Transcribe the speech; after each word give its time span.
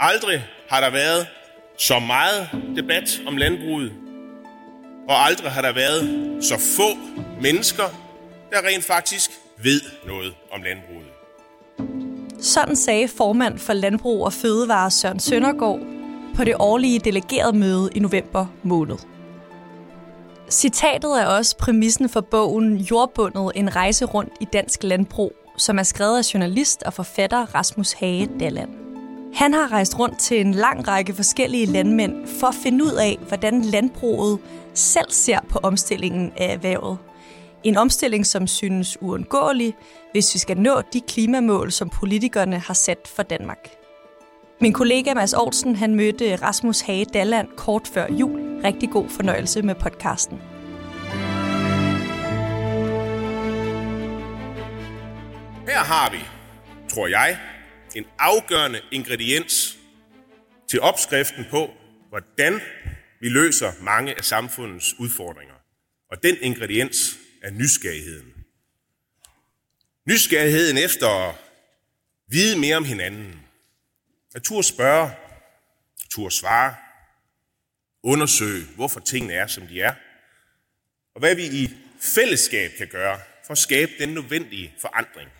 Aldrig 0.00 0.44
har 0.68 0.80
der 0.80 0.90
været 0.90 1.26
så 1.78 1.98
meget 1.98 2.48
debat 2.76 3.20
om 3.26 3.36
landbruget, 3.36 3.92
og 5.08 5.26
aldrig 5.26 5.50
har 5.50 5.62
der 5.62 5.72
været 5.72 6.04
så 6.44 6.54
få 6.76 6.98
mennesker, 7.42 7.84
der 8.50 8.56
rent 8.68 8.84
faktisk 8.84 9.30
ved 9.62 9.80
noget 10.06 10.34
om 10.52 10.62
landbruget. 10.62 11.08
Sådan 12.40 12.76
sagde 12.76 13.08
formand 13.08 13.58
for 13.58 13.72
Landbrug 13.72 14.24
og 14.24 14.32
Fødevare 14.32 14.90
Søren 14.90 15.20
Søndergaard 15.20 15.80
på 16.36 16.44
det 16.44 16.54
årlige 16.58 16.98
delegerede 16.98 17.56
møde 17.56 17.90
i 17.94 17.98
november 17.98 18.46
måned. 18.62 18.96
Citatet 20.50 21.22
er 21.22 21.26
også 21.26 21.56
præmissen 21.56 22.08
for 22.08 22.20
bogen 22.20 22.76
Jordbundet 22.76 23.52
en 23.54 23.76
rejse 23.76 24.04
rundt 24.04 24.32
i 24.40 24.44
dansk 24.52 24.82
landbrug, 24.82 25.32
som 25.56 25.78
er 25.78 25.82
skrevet 25.82 26.18
af 26.18 26.34
journalist 26.34 26.82
og 26.82 26.92
forfatter 26.94 27.54
Rasmus 27.54 27.92
Hage 27.92 28.28
Dalland. 28.40 28.77
Han 29.34 29.54
har 29.54 29.72
rejst 29.72 29.98
rundt 29.98 30.18
til 30.18 30.40
en 30.40 30.52
lang 30.52 30.88
række 30.88 31.14
forskellige 31.14 31.66
landmænd 31.66 32.26
for 32.40 32.46
at 32.46 32.54
finde 32.54 32.84
ud 32.84 32.92
af, 32.92 33.18
hvordan 33.28 33.62
landbruget 33.62 34.38
selv 34.74 35.10
ser 35.10 35.38
på 35.48 35.58
omstillingen 35.62 36.32
af 36.36 36.52
erhvervet. 36.52 36.98
En 37.64 37.76
omstilling, 37.76 38.26
som 38.26 38.46
synes 38.46 38.98
uundgåelig, 39.00 39.74
hvis 40.12 40.34
vi 40.34 40.38
skal 40.38 40.58
nå 40.58 40.80
de 40.92 41.00
klimamål, 41.00 41.72
som 41.72 41.88
politikerne 41.88 42.58
har 42.58 42.74
sat 42.74 42.98
for 43.16 43.22
Danmark. 43.22 43.68
Min 44.60 44.72
kollega 44.72 45.14
Mads 45.14 45.34
Olsen 45.34 45.76
han 45.76 45.94
mødte 45.94 46.36
Rasmus 46.36 46.80
Hage 46.80 47.04
Dalland 47.04 47.48
kort 47.56 47.88
før 47.88 48.06
jul. 48.12 48.60
Rigtig 48.64 48.90
god 48.90 49.08
fornøjelse 49.08 49.62
med 49.62 49.74
podcasten. 49.74 50.40
Her 55.68 55.78
har 55.78 56.10
vi, 56.10 56.18
tror 56.88 57.06
jeg, 57.06 57.36
en 57.96 58.06
afgørende 58.18 58.80
ingrediens 58.90 59.78
til 60.68 60.80
opskriften 60.80 61.46
på, 61.50 61.74
hvordan 62.08 62.60
vi 63.20 63.28
løser 63.28 63.72
mange 63.80 64.14
af 64.14 64.24
samfundets 64.24 64.94
udfordringer. 64.98 65.54
Og 66.10 66.22
den 66.22 66.36
ingrediens 66.40 67.18
er 67.42 67.50
nysgerrigheden. 67.50 68.34
Nysgerrigheden 70.06 70.78
efter 70.78 71.08
at 71.08 71.34
vide 72.28 72.58
mere 72.58 72.76
om 72.76 72.84
hinanden. 72.84 73.40
At 74.34 74.42
turde 74.42 74.66
spørge, 74.66 75.10
turde 76.10 76.34
svare, 76.34 76.74
undersøge, 78.02 78.64
hvorfor 78.74 79.00
tingene 79.00 79.34
er, 79.34 79.46
som 79.46 79.66
de 79.66 79.80
er, 79.80 79.94
og 81.14 81.20
hvad 81.20 81.34
vi 81.34 81.46
i 81.46 81.70
fællesskab 82.00 82.70
kan 82.78 82.88
gøre 82.88 83.20
for 83.46 83.52
at 83.52 83.58
skabe 83.58 83.92
den 83.98 84.08
nødvendige 84.08 84.74
forandring. 84.80 85.30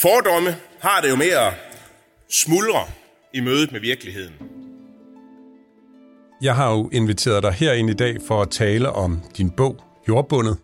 Fordomme 0.00 0.56
har 0.80 1.00
det 1.00 1.10
jo 1.10 1.16
med 1.16 1.26
at 1.26 1.52
smuldre 2.30 2.80
i 3.34 3.40
mødet 3.40 3.72
med 3.72 3.80
virkeligheden. 3.80 4.34
Jeg 6.42 6.56
har 6.56 6.72
jo 6.72 6.88
inviteret 6.92 7.42
dig 7.42 7.52
herind 7.52 7.90
i 7.90 7.94
dag 7.94 8.16
for 8.26 8.42
at 8.42 8.50
tale 8.50 8.90
om 8.90 9.20
din 9.38 9.50
bog, 9.50 9.76
Jordbundet, 10.08 10.56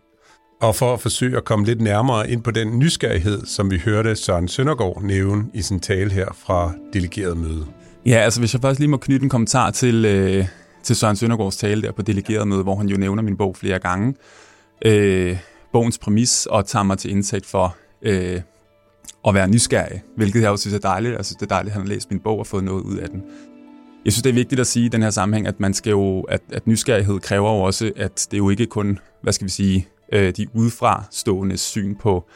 og 0.61 0.77
for 0.77 0.93
at 0.93 1.01
forsøge 1.01 1.37
at 1.37 1.45
komme 1.45 1.65
lidt 1.65 1.81
nærmere 1.81 2.31
ind 2.31 2.43
på 2.43 2.51
den 2.51 2.79
nysgerrighed, 2.79 3.47
som 3.47 3.71
vi 3.71 3.79
hørte 3.79 4.17
Søren 4.17 4.49
Søndergaard 4.49 5.03
nævne 5.03 5.45
i 5.55 5.63
sin 5.63 5.81
tale 5.81 6.13
her 6.13 6.29
fra 6.47 6.73
delegeret 6.93 7.37
møde. 7.37 7.67
Ja, 8.07 8.17
altså 8.17 8.41
hvis 8.41 8.55
jeg 8.55 8.63
først 8.63 8.81
lige 8.81 8.91
må 8.91 8.97
knytte 8.97 9.25
en 9.25 9.31
kommentar 9.31 9.71
til, 9.71 10.05
øh, 10.05 10.47
til 10.83 10.97
Søren 10.97 11.17
Søndergaards 11.17 11.57
tale 11.57 11.83
der 11.83 11.93
på 11.93 12.03
delegeret 12.03 12.49
møde, 12.49 12.63
hvor 12.63 12.77
han 12.77 12.89
jo 12.89 12.97
nævner 12.97 13.23
min 13.23 13.37
bog 13.37 13.57
flere 13.57 13.79
gange. 13.79 14.15
Øh, 14.85 15.39
bogens 15.73 15.99
præmis 15.99 16.47
og 16.47 16.67
tager 16.67 16.83
mig 16.83 16.99
til 16.99 17.11
indsigt 17.11 17.47
for 17.47 17.77
øh, 18.03 18.41
at 19.29 19.35
være 19.35 19.49
nysgerrig, 19.49 20.03
hvilket 20.17 20.43
jeg 20.43 20.51
også 20.51 20.63
synes 20.63 20.75
er 20.75 20.79
dejligt. 20.79 21.17
Jeg 21.17 21.25
synes, 21.25 21.37
det 21.37 21.43
er 21.43 21.55
dejligt, 21.55 21.71
at 21.71 21.73
han 21.73 21.87
har 21.87 21.95
læst 21.95 22.11
min 22.11 22.21
bog 22.21 22.39
og 22.39 22.47
fået 22.47 22.65
noget 22.65 22.83
ud 22.83 22.97
af 22.97 23.09
den. 23.09 23.23
Jeg 24.05 24.13
synes, 24.13 24.23
det 24.23 24.31
er 24.31 24.35
vigtigt 24.35 24.61
at 24.61 24.67
sige 24.67 24.87
i 24.87 24.89
den 24.89 25.03
her 25.03 25.11
sammenhæng, 25.11 25.47
at 25.47 25.61
man 25.61 25.75
skal 25.75 25.91
jo, 25.91 26.21
at, 26.21 26.41
at 26.53 26.67
nysgerrighed 26.67 27.21
kræver 27.21 27.51
jo 27.51 27.61
også, 27.63 27.93
at 27.97 28.29
det 28.31 28.39
jo 28.39 28.51
ikke 28.51 28.67
kun, 28.67 28.99
hvad 29.23 29.33
skal 29.33 29.45
vi 29.45 29.51
sige, 29.51 29.89
øh, 30.13 30.33
de 30.37 30.47
udefra 30.55 31.05
stående 31.11 31.57
syn 31.57 31.95
på 31.95 32.29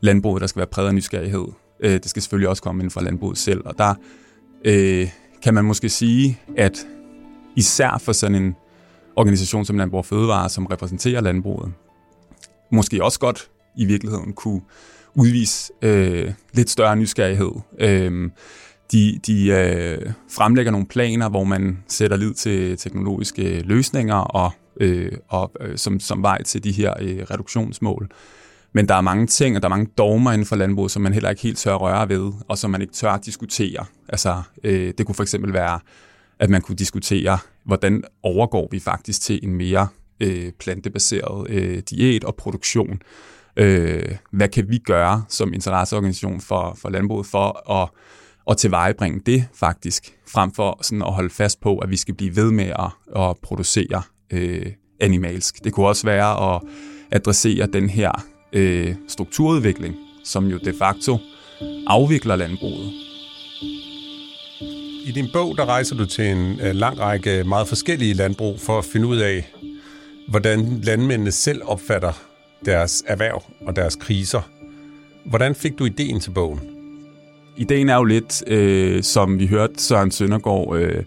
landbruget, 0.00 0.40
der 0.40 0.46
skal 0.46 0.60
være 0.60 0.66
præget 0.66 0.88
af 0.88 0.94
nysgerrighed. 0.94 1.46
Øh, 1.80 1.92
det 1.92 2.10
skal 2.10 2.22
selvfølgelig 2.22 2.48
også 2.48 2.62
komme 2.62 2.80
inden 2.80 2.90
fra 2.90 3.02
landbruget 3.02 3.38
selv, 3.38 3.62
og 3.64 3.78
der 3.78 3.94
øh, 4.64 5.08
kan 5.42 5.54
man 5.54 5.64
måske 5.64 5.88
sige, 5.88 6.40
at 6.56 6.86
især 7.56 7.98
for 7.98 8.12
sådan 8.12 8.42
en 8.42 8.56
organisation 9.16 9.64
som 9.64 9.78
Landbrug 9.78 9.98
og 9.98 10.06
Fødevare, 10.06 10.48
som 10.48 10.66
repræsenterer 10.66 11.20
landbruget, 11.20 11.72
måske 12.72 13.04
også 13.04 13.20
godt 13.20 13.50
i 13.76 13.84
virkeligheden 13.84 14.32
kunne 14.32 14.60
udvise 15.14 15.72
øh, 15.82 16.32
lidt 16.52 16.70
større 16.70 16.96
nysgerrighed. 16.96 17.52
Øh, 17.80 18.30
de 18.92 19.20
de 19.26 19.46
øh, 19.46 20.12
fremlægger 20.30 20.72
nogle 20.72 20.86
planer, 20.86 21.28
hvor 21.28 21.44
man 21.44 21.78
sætter 21.88 22.16
lid 22.16 22.34
til 22.34 22.76
teknologiske 22.78 23.60
løsninger 23.60 24.14
og, 24.14 24.52
øh, 24.80 25.12
og 25.28 25.52
øh, 25.60 25.78
som, 25.78 26.00
som 26.00 26.22
vej 26.22 26.42
til 26.42 26.64
de 26.64 26.72
her 26.72 26.94
øh, 27.00 27.18
reduktionsmål. 27.30 28.10
Men 28.72 28.88
der 28.88 28.94
er 28.94 29.00
mange 29.00 29.26
ting, 29.26 29.56
og 29.56 29.62
der 29.62 29.68
er 29.68 29.70
mange 29.70 29.90
dogmer 29.98 30.32
inden 30.32 30.46
for 30.46 30.56
landbruget, 30.56 30.90
som 30.90 31.02
man 31.02 31.12
heller 31.12 31.30
ikke 31.30 31.42
helt 31.42 31.58
tør 31.58 31.74
røre 31.74 32.08
ved, 32.08 32.32
og 32.48 32.58
som 32.58 32.70
man 32.70 32.80
ikke 32.80 32.92
tør 32.92 33.16
diskutere. 33.16 33.84
Altså, 34.08 34.42
øh, 34.64 34.92
det 34.98 35.06
kunne 35.06 35.14
for 35.14 35.22
eksempel 35.22 35.52
være, 35.52 35.80
at 36.38 36.50
man 36.50 36.62
kunne 36.62 36.76
diskutere, 36.76 37.38
hvordan 37.64 38.04
overgår 38.22 38.68
vi 38.70 38.80
faktisk 38.80 39.20
til 39.20 39.40
en 39.42 39.54
mere 39.54 39.88
øh, 40.20 40.52
plantebaseret 40.52 41.50
øh, 41.50 41.82
diæt 41.90 42.24
og 42.24 42.34
produktion. 42.34 43.02
Øh, 43.60 44.16
hvad 44.30 44.48
kan 44.48 44.68
vi 44.68 44.78
gøre 44.78 45.24
som 45.28 45.52
interesseorganisation 45.52 46.40
for, 46.40 46.76
for 46.82 46.90
landbruget 46.90 47.26
for 47.26 47.70
at, 47.82 47.88
at 48.50 48.56
tilvejebringe 48.56 49.20
det 49.26 49.44
faktisk, 49.54 50.14
frem 50.28 50.52
for 50.52 50.78
sådan 50.82 51.02
at 51.02 51.12
holde 51.12 51.30
fast 51.30 51.60
på, 51.60 51.78
at 51.78 51.90
vi 51.90 51.96
skal 51.96 52.14
blive 52.14 52.36
ved 52.36 52.50
med 52.50 52.64
at, 52.64 53.20
at 53.22 53.36
producere 53.42 54.02
øh, 54.32 54.66
animalsk. 55.00 55.64
Det 55.64 55.72
kunne 55.72 55.86
også 55.86 56.06
være 56.06 56.54
at 56.54 56.62
adressere 57.10 57.66
den 57.66 57.88
her 57.88 58.24
øh, 58.52 58.94
strukturudvikling, 59.08 59.94
som 60.24 60.46
jo 60.46 60.58
de 60.58 60.74
facto 60.78 61.18
afvikler 61.86 62.36
landbruget. 62.36 62.92
I 65.06 65.12
din 65.14 65.28
bog, 65.32 65.56
der 65.56 65.64
rejser 65.64 65.96
du 65.96 66.06
til 66.06 66.24
en 66.24 66.60
øh, 66.60 66.74
lang 66.74 67.00
række 67.00 67.44
meget 67.44 67.68
forskellige 67.68 68.14
landbrug 68.14 68.60
for 68.60 68.78
at 68.78 68.84
finde 68.84 69.06
ud 69.06 69.16
af, 69.16 69.52
hvordan 70.28 70.80
landmændene 70.80 71.32
selv 71.32 71.62
opfatter 71.64 72.29
deres 72.64 73.04
erhverv 73.06 73.42
og 73.66 73.76
deres 73.76 73.96
kriser. 73.96 74.50
Hvordan 75.24 75.54
fik 75.54 75.78
du 75.78 75.84
ideen 75.84 76.20
til 76.20 76.30
bogen? 76.30 76.60
Ideen 77.56 77.88
er 77.88 77.96
jo 77.96 78.04
lidt, 78.04 78.44
øh, 78.46 79.02
som 79.02 79.38
vi 79.38 79.46
hørte 79.46 79.74
Søren 79.76 80.10
Søndergaard 80.10 80.76
øh, 80.76 81.04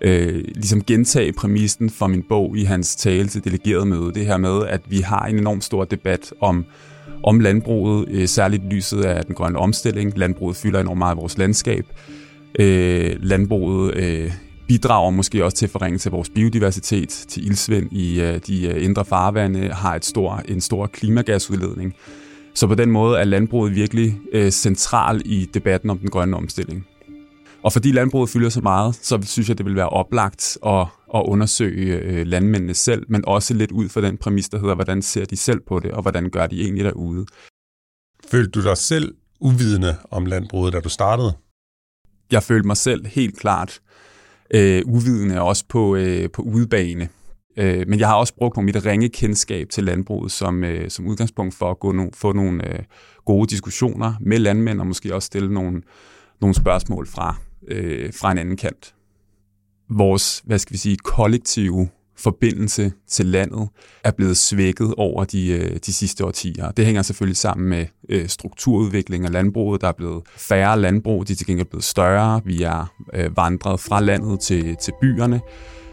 øh, 0.00 0.44
ligesom 0.54 0.84
gentage 0.84 1.32
præmissen 1.32 1.90
for 1.90 2.06
min 2.06 2.22
bog 2.22 2.56
i 2.56 2.64
hans 2.64 2.96
tale 2.96 3.28
til 3.28 3.44
delegeret 3.44 3.86
møde. 3.86 4.12
Det 4.14 4.26
her 4.26 4.36
med, 4.36 4.66
at 4.68 4.80
vi 4.88 5.00
har 5.00 5.26
en 5.26 5.38
enorm 5.38 5.60
stor 5.60 5.84
debat 5.84 6.32
om, 6.40 6.64
om 7.22 7.40
landbruget, 7.40 8.08
øh, 8.08 8.28
særligt 8.28 8.64
lyset 8.64 9.04
af 9.04 9.24
den 9.24 9.34
grønne 9.34 9.58
omstilling. 9.58 10.18
Landbruget 10.18 10.56
fylder 10.56 10.80
enormt 10.80 10.98
meget 10.98 11.10
af 11.10 11.16
vores 11.16 11.38
landskab. 11.38 11.86
Øh, 12.58 13.16
landbruget 13.20 13.94
øh, 13.96 14.32
bidrager 14.68 15.10
måske 15.10 15.44
også 15.44 15.56
til 15.56 15.68
forringelse 15.68 16.08
af 16.08 16.12
vores 16.12 16.30
biodiversitet, 16.30 17.08
til 17.08 17.46
ildsvind 17.46 17.92
i 17.92 18.20
øh, 18.20 18.40
de 18.46 18.66
øh, 18.66 18.84
indre 18.84 19.04
farvande, 19.04 19.68
har 19.68 19.94
et 19.94 20.04
stor, 20.04 20.42
en 20.48 20.60
stor 20.60 20.86
klimagasudledning. 20.86 21.94
Så 22.54 22.66
på 22.66 22.74
den 22.74 22.90
måde 22.90 23.18
er 23.18 23.24
landbruget 23.24 23.74
virkelig 23.74 24.20
øh, 24.32 24.50
central 24.50 25.22
i 25.24 25.50
debatten 25.54 25.90
om 25.90 25.98
den 25.98 26.10
grønne 26.10 26.36
omstilling. 26.36 26.86
Og 27.62 27.72
fordi 27.72 27.92
landbruget 27.92 28.30
fylder 28.30 28.48
så 28.48 28.60
meget, 28.60 28.94
så 28.94 29.22
synes 29.22 29.48
jeg, 29.48 29.58
det 29.58 29.66
vil 29.66 29.76
være 29.76 29.88
oplagt 29.88 30.58
at, 30.66 30.86
at 31.14 31.22
undersøge 31.24 31.96
øh, 31.96 32.26
landmændene 32.26 32.74
selv, 32.74 33.06
men 33.08 33.24
også 33.26 33.54
lidt 33.54 33.72
ud 33.72 33.88
fra 33.88 34.00
den 34.00 34.16
præmis, 34.16 34.48
der 34.48 34.58
hedder, 34.58 34.74
hvordan 34.74 35.02
ser 35.02 35.24
de 35.24 35.36
selv 35.36 35.60
på 35.60 35.80
det, 35.80 35.90
og 35.90 36.02
hvordan 36.02 36.30
gør 36.30 36.46
de 36.46 36.60
egentlig 36.60 36.84
derude. 36.84 37.26
Følte 38.30 38.50
du 38.50 38.62
dig 38.62 38.76
selv 38.76 39.14
uvidende 39.40 39.96
om 40.10 40.26
landbruget, 40.26 40.72
da 40.72 40.80
du 40.80 40.88
startede? 40.88 41.32
Jeg 42.30 42.42
følte 42.42 42.66
mig 42.66 42.76
selv 42.76 43.06
helt 43.06 43.38
klart 43.38 43.80
øh, 44.54 44.82
uvidende, 44.86 45.42
også 45.42 45.64
på, 45.68 45.96
øh, 45.96 46.30
på 46.30 46.42
udebane. 46.42 47.08
Øh, 47.56 47.88
men 47.88 47.98
jeg 47.98 48.08
har 48.08 48.14
også 48.14 48.34
brugt 48.34 48.64
mit 48.64 48.86
ringe 48.86 49.08
kendskab 49.08 49.68
til 49.70 49.84
landbruget 49.84 50.32
som, 50.32 50.64
øh, 50.64 50.90
som 50.90 51.06
udgangspunkt 51.06 51.54
for 51.54 51.70
at 51.70 51.78
gå 51.78 51.92
no, 51.92 52.06
få 52.14 52.32
nogle 52.32 52.72
øh, 52.72 52.78
gode 53.24 53.46
diskussioner 53.46 54.14
med 54.20 54.38
landmænd, 54.38 54.80
og 54.80 54.86
måske 54.86 55.14
også 55.14 55.26
stille 55.26 55.54
nogle, 55.54 55.82
nogle 56.40 56.54
spørgsmål 56.54 57.06
fra, 57.06 57.36
øh, 57.68 58.12
fra 58.12 58.32
en 58.32 58.38
anden 58.38 58.56
kant. 58.56 58.94
Vores, 59.90 60.42
hvad 60.44 60.58
skal 60.58 60.72
vi 60.72 60.78
sige, 60.78 60.96
kollektive 60.96 61.88
forbindelse 62.18 62.92
til 63.08 63.26
landet 63.26 63.68
er 64.04 64.10
blevet 64.10 64.36
svækket 64.36 64.94
over 64.96 65.24
de, 65.24 65.48
øh, 65.48 65.76
de 65.86 65.92
sidste 65.92 66.24
årtier. 66.24 66.70
Det 66.70 66.84
hænger 66.84 67.02
selvfølgelig 67.02 67.36
sammen 67.36 67.68
med 67.68 67.86
øh, 68.08 68.28
strukturudvikling 68.28 69.24
af 69.24 69.32
landbruget. 69.32 69.80
Der 69.80 69.88
er 69.88 69.92
blevet 69.92 70.22
færre 70.36 70.80
landbrug, 70.80 71.28
de 71.28 71.32
er 71.32 71.36
til 71.36 71.46
gengæld 71.46 71.68
blevet 71.68 71.84
større. 71.84 72.40
Vi 72.44 72.62
er 72.62 72.94
øh, 73.14 73.36
vandret 73.36 73.80
fra 73.80 74.00
landet 74.00 74.40
til, 74.40 74.76
til 74.76 74.92
byerne. 75.00 75.40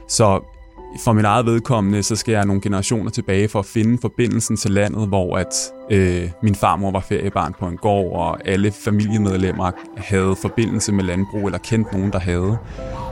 Så 0.09 0.41
for 0.99 1.13
mit 1.13 1.25
eget 1.25 1.45
vedkommende, 1.45 2.03
så 2.03 2.15
skal 2.15 2.31
jeg 2.31 2.45
nogle 2.45 2.61
generationer 2.61 3.11
tilbage 3.11 3.47
for 3.47 3.59
at 3.59 3.65
finde 3.65 3.97
forbindelsen 4.01 4.57
til 4.57 4.71
landet, 4.71 5.07
hvor 5.07 5.37
at 5.37 5.71
øh, 5.91 6.29
min 6.43 6.55
farmor 6.55 6.91
var 6.91 6.99
feriebarn 6.99 7.53
på 7.59 7.67
en 7.67 7.77
gård, 7.77 8.19
og 8.19 8.47
alle 8.47 8.71
familiemedlemmer 8.71 9.71
havde 9.97 10.35
forbindelse 10.35 10.91
med 10.91 11.03
landbrug, 11.03 11.45
eller 11.45 11.59
kendte 11.59 11.97
nogen, 11.97 12.11
der 12.11 12.19
havde. 12.19 12.57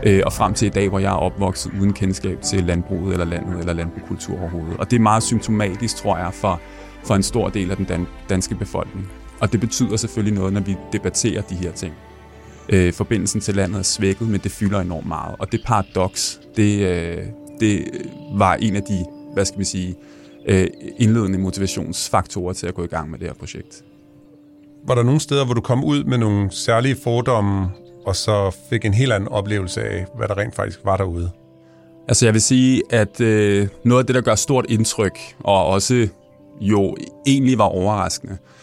Øh, 0.06 0.22
og 0.25 0.33
frem 0.33 0.54
til 0.54 0.66
i 0.66 0.69
dag, 0.69 0.89
hvor 0.89 1.00
jeg 1.00 1.12
er 1.12 1.18
opvokset 1.18 1.72
uden 1.80 1.94
kendskab 1.94 2.42
til 2.42 2.63
landbruget, 2.63 3.12
eller 3.12 3.25
landet, 3.25 3.60
eller 3.60 3.74
landbrugskultur 3.74 4.39
overhovedet. 4.39 4.78
Og 4.78 4.92
det 4.92 4.98
er 4.98 5.01
meget 5.01 5.24
symptomatisk, 5.24 5.95
tror 5.95 6.18
jeg, 6.18 6.33
for, 6.33 6.60
for 7.04 7.16
en 7.16 7.24
stor 7.24 7.50
del 7.50 7.72
af 7.72 7.78
den 7.78 7.86
dan- 7.86 8.07
danske 8.30 8.56
befolkning. 8.56 9.10
Og 9.39 9.51
det 9.51 9.60
betyder 9.60 9.98
selvfølgelig 9.98 10.33
noget, 10.39 10.54
når 10.54 10.62
vi 10.62 10.75
debatterer 10.94 11.42
de 11.42 11.56
her 11.56 11.72
ting. 11.72 11.94
Øh, 12.69 12.94
forbindelsen 12.94 13.42
til 13.42 13.56
landet 13.56 13.80
er 13.80 13.83
svækket, 13.83 14.28
men 14.28 14.39
det 14.39 14.51
fylder 14.51 14.80
enormt 14.80 15.07
meget. 15.07 15.36
Og 15.39 15.51
det 15.51 15.62
paradoks, 15.66 16.39
det, 16.57 16.80
øh, 16.88 17.18
det 17.61 17.87
var 18.33 18.55
en 18.55 18.75
af 18.75 18.83
de, 18.83 19.05
hvad 19.33 19.45
skal 19.45 19.59
vi 19.59 19.65
sige, 19.65 19.95
øh, 20.47 20.67
indledende 20.97 21.39
motivationsfaktorer 21.39 22.53
til 22.53 22.67
at 22.67 22.73
gå 22.73 22.83
i 22.83 22.87
gang 22.87 23.11
med 23.11 23.19
det 23.19 23.27
her 23.27 23.33
projekt. 23.33 23.83
Var 24.87 24.95
der 24.95 25.03
nogle 25.03 25.19
steder, 25.19 25.45
hvor 25.45 25.53
du 25.53 25.61
kom 25.61 25.83
ud 25.83 26.03
med 26.03 26.17
nogle 26.17 26.51
særlige 26.51 26.95
fordomme, 27.03 27.69
og 28.05 28.15
så 28.15 28.55
fik 28.69 28.85
en 28.85 28.93
helt 28.93 29.13
anden 29.13 29.29
oplevelse 29.29 29.81
af, 29.83 30.05
hvad 30.17 30.27
der 30.27 30.37
rent 30.37 30.55
faktisk 30.55 30.79
var 30.85 30.97
derude? 30.97 31.29
Altså 32.07 32.25
jeg 32.25 32.33
vil 32.33 32.41
sige, 32.41 32.81
at 32.89 33.21
øh, 33.21 33.67
noget 33.85 34.03
af 34.03 34.05
det, 34.05 34.15
der 34.15 34.21
gør 34.21 34.35
stort 34.35 34.65
indtryk, 34.69 35.19
og 35.39 35.65
også 35.65 36.07
jo 36.61 36.97
egentlig 37.27 37.57
var 37.57 37.65
overraskende, 37.65 38.33
Øh, 38.33 38.60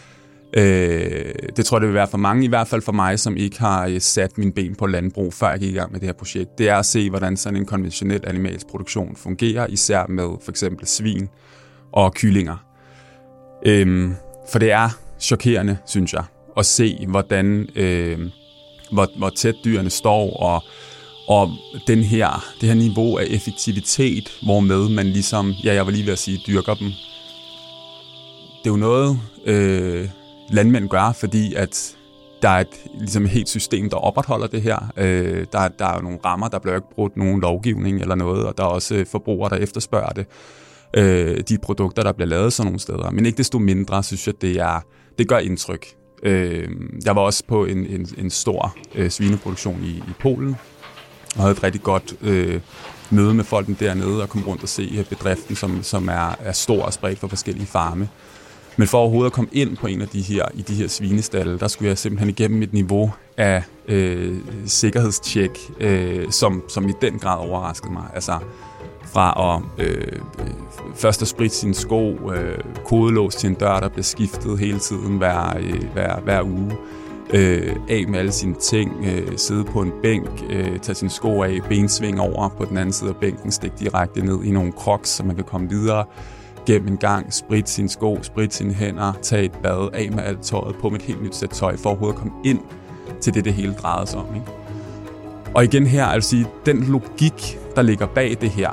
Øh, 0.53 1.33
det 1.55 1.65
tror 1.65 1.77
jeg, 1.77 1.81
det 1.81 1.87
vil 1.87 1.95
være 1.95 2.07
for 2.07 2.17
mange, 2.17 2.45
i 2.45 2.47
hvert 2.47 2.67
fald 2.67 2.81
for 2.81 2.91
mig, 2.91 3.19
som 3.19 3.37
ikke 3.37 3.59
har 3.59 3.87
øh, 3.87 4.01
sat 4.01 4.37
min 4.37 4.51
ben 4.51 4.75
på 4.75 4.87
landbrug, 4.87 5.33
før 5.33 5.49
jeg 5.49 5.59
gik 5.59 5.69
i 5.69 5.77
gang 5.77 5.91
med 5.91 5.99
det 5.99 6.07
her 6.07 6.13
projekt. 6.13 6.57
Det 6.57 6.69
er 6.69 6.75
at 6.75 6.85
se, 6.85 7.09
hvordan 7.09 7.37
sådan 7.37 7.57
en 7.57 7.65
konventionel 7.65 8.21
animalsk 8.27 8.67
produktion 8.67 9.15
fungerer, 9.15 9.67
især 9.67 10.05
med 10.07 10.29
for 10.43 10.51
eksempel 10.51 10.87
svin 10.87 11.29
og 11.91 12.13
kyllinger. 12.13 12.65
Øh, 13.65 14.09
for 14.51 14.59
det 14.59 14.71
er 14.71 14.89
chokerende, 15.19 15.77
synes 15.85 16.13
jeg, 16.13 16.23
at 16.57 16.65
se, 16.65 17.05
hvordan, 17.07 17.67
øh, 17.75 18.19
hvor, 18.91 19.07
hvor 19.17 19.29
tæt 19.29 19.55
dyrene 19.65 19.89
står, 19.89 20.37
og, 20.37 20.63
og 21.27 21.51
den 21.87 22.03
her, 22.03 22.45
det 22.61 22.69
her 22.69 22.75
niveau 22.75 23.17
af 23.17 23.25
effektivitet, 23.29 24.31
hvormed 24.43 24.89
man 24.89 25.05
ligesom, 25.05 25.51
ja, 25.63 25.73
jeg 25.73 25.85
var 25.85 25.91
lige 25.91 26.05
ved 26.05 26.13
at 26.13 26.19
sige, 26.19 26.41
dyrker 26.47 26.73
dem. 26.73 26.87
Det 28.63 28.69
er 28.69 28.71
jo 28.71 28.75
noget, 28.75 29.19
øh, 29.45 30.09
landmænd 30.51 30.89
gør, 30.89 31.11
fordi 31.11 31.53
at 31.53 31.95
der 32.41 32.49
er 32.49 32.59
et 32.59 32.85
ligesom 32.93 33.23
et 33.23 33.29
helt 33.29 33.49
system, 33.49 33.89
der 33.89 33.97
opretholder 33.97 34.47
det 34.47 34.61
her. 34.61 34.91
Øh, 34.97 35.45
der, 35.51 35.67
der 35.67 35.85
er 35.85 35.95
jo 35.95 36.01
nogle 36.01 36.19
rammer, 36.25 36.47
der 36.47 36.59
bliver 36.59 36.75
ikke 36.75 36.87
brugt 36.95 37.17
nogen 37.17 37.41
lovgivning 37.41 38.01
eller 38.01 38.15
noget, 38.15 38.45
og 38.45 38.57
der 38.57 38.63
er 38.63 38.67
også 38.67 38.95
øh, 38.95 39.05
forbrugere, 39.05 39.49
der 39.49 39.55
efterspørger 39.55 40.09
det. 40.09 40.25
Øh, 40.93 41.41
de 41.49 41.57
produkter, 41.57 42.03
der 42.03 42.11
bliver 42.11 42.27
lavet 42.27 42.53
sådan 42.53 42.65
nogle 42.67 42.79
steder. 42.79 43.11
Men 43.11 43.25
ikke 43.25 43.37
desto 43.37 43.59
mindre, 43.59 44.03
synes 44.03 44.27
jeg, 44.27 44.41
det, 44.41 44.51
er, 44.59 44.79
det 45.17 45.27
gør 45.27 45.37
indtryk. 45.37 45.85
Øh, 46.23 46.69
jeg 47.05 47.15
var 47.15 47.21
også 47.21 47.43
på 47.47 47.65
en, 47.65 47.85
en, 47.85 48.07
en 48.17 48.29
stor 48.29 48.75
øh, 48.95 49.09
svineproduktion 49.09 49.83
i, 49.83 49.89
i 49.89 50.13
Polen, 50.19 50.55
og 51.35 51.41
havde 51.41 51.51
et 51.51 51.63
rigtig 51.63 51.81
godt 51.81 52.15
øh, 52.21 52.61
møde 53.09 53.33
med 53.33 53.43
folken 53.43 53.77
dernede, 53.79 54.21
og 54.21 54.29
kom 54.29 54.43
rundt 54.47 54.63
og 54.63 54.69
se 54.69 54.95
øh, 54.97 55.05
bedriften, 55.05 55.55
som, 55.55 55.83
som 55.83 56.07
er, 56.07 56.35
er 56.39 56.51
stor 56.51 56.83
og 56.83 56.93
spredt 56.93 57.19
for 57.19 57.27
forskellige 57.27 57.67
farme. 57.67 58.09
Men 58.77 58.87
for 58.87 58.97
overhovedet 58.97 59.29
at 59.29 59.33
komme 59.33 59.49
ind 59.53 59.77
på 59.77 59.87
en 59.87 60.01
af 60.01 60.07
de 60.07 60.21
her, 60.21 60.45
i 60.53 60.61
de 60.61 60.73
her 60.73 60.87
svinestalle, 60.87 61.59
der 61.59 61.67
skulle 61.67 61.89
jeg 61.89 61.97
simpelthen 61.97 62.29
igennem 62.29 62.61
et 62.61 62.73
niveau 62.73 63.11
af 63.37 63.63
øh, 63.87 64.37
sikkerhedstjek, 64.65 65.59
øh, 65.79 66.31
som, 66.31 66.63
som 66.67 66.89
i 66.89 66.93
den 67.01 67.19
grad 67.19 67.37
overraskede 67.37 67.93
mig. 67.93 68.03
Altså 68.13 68.39
fra 69.03 69.55
at 69.55 69.85
øh, 69.85 70.19
først 70.95 71.21
at 71.21 71.27
spritte 71.27 71.55
sine 71.55 71.73
sko, 71.73 72.31
øh, 72.31 72.57
kodelås 72.85 73.35
til 73.35 73.49
en 73.49 73.55
dør, 73.55 73.79
der 73.79 73.89
bliver 73.89 74.03
skiftet 74.03 74.59
hele 74.59 74.79
tiden 74.79 75.17
hver, 75.17 75.57
øh, 75.57 75.83
hver, 75.93 76.19
hver 76.19 76.43
uge, 76.43 76.77
øh, 77.33 77.75
af 77.89 78.05
med 78.07 78.19
alle 78.19 78.31
sine 78.31 78.55
ting, 78.61 78.91
øh, 79.05 79.37
sidde 79.37 79.63
på 79.63 79.81
en 79.81 79.91
bænk, 80.03 80.29
øh, 80.49 80.79
tage 80.79 80.95
sine 80.95 81.11
sko 81.11 81.43
af, 81.43 81.59
bensving 81.69 82.21
over 82.21 82.49
på 82.49 82.65
den 82.65 82.77
anden 82.77 82.93
side 82.93 83.09
af 83.09 83.15
bænken, 83.15 83.51
stikke 83.51 83.75
direkte 83.79 84.25
ned 84.25 84.43
i 84.43 84.51
nogle 84.51 84.71
crocs, 84.71 85.09
så 85.09 85.23
man 85.23 85.35
kan 85.35 85.45
komme 85.45 85.69
videre, 85.69 86.05
gennem 86.69 86.87
en 86.87 86.97
gang, 86.97 87.33
sprit 87.33 87.69
sine 87.69 87.89
sko, 87.89 88.19
sprit 88.21 88.53
sine 88.53 88.73
hænder, 88.73 89.13
tage 89.21 89.43
et 89.43 89.51
bad, 89.51 89.89
af 89.93 90.11
med 90.11 90.23
alt 90.23 90.41
tøjet, 90.41 90.75
på 90.75 90.89
med 90.89 90.99
et 90.99 91.05
helt 91.05 91.23
nyt 91.23 91.35
sæt 91.35 91.49
tøj, 91.49 91.77
for 91.77 91.89
overhovedet 91.89 92.15
at 92.15 92.21
komme 92.21 92.33
ind 92.45 92.59
til 93.21 93.33
det, 93.33 93.45
det 93.45 93.53
hele 93.53 93.73
drejede 93.73 94.07
sig 94.07 94.19
om. 94.19 94.35
Ikke? 94.35 94.47
Og 95.55 95.63
igen 95.63 95.87
her, 95.87 96.05
altså 96.05 96.45
den 96.65 96.83
logik, 96.83 97.59
der 97.75 97.81
ligger 97.81 98.07
bag 98.07 98.37
det 98.41 98.49
her, 98.49 98.69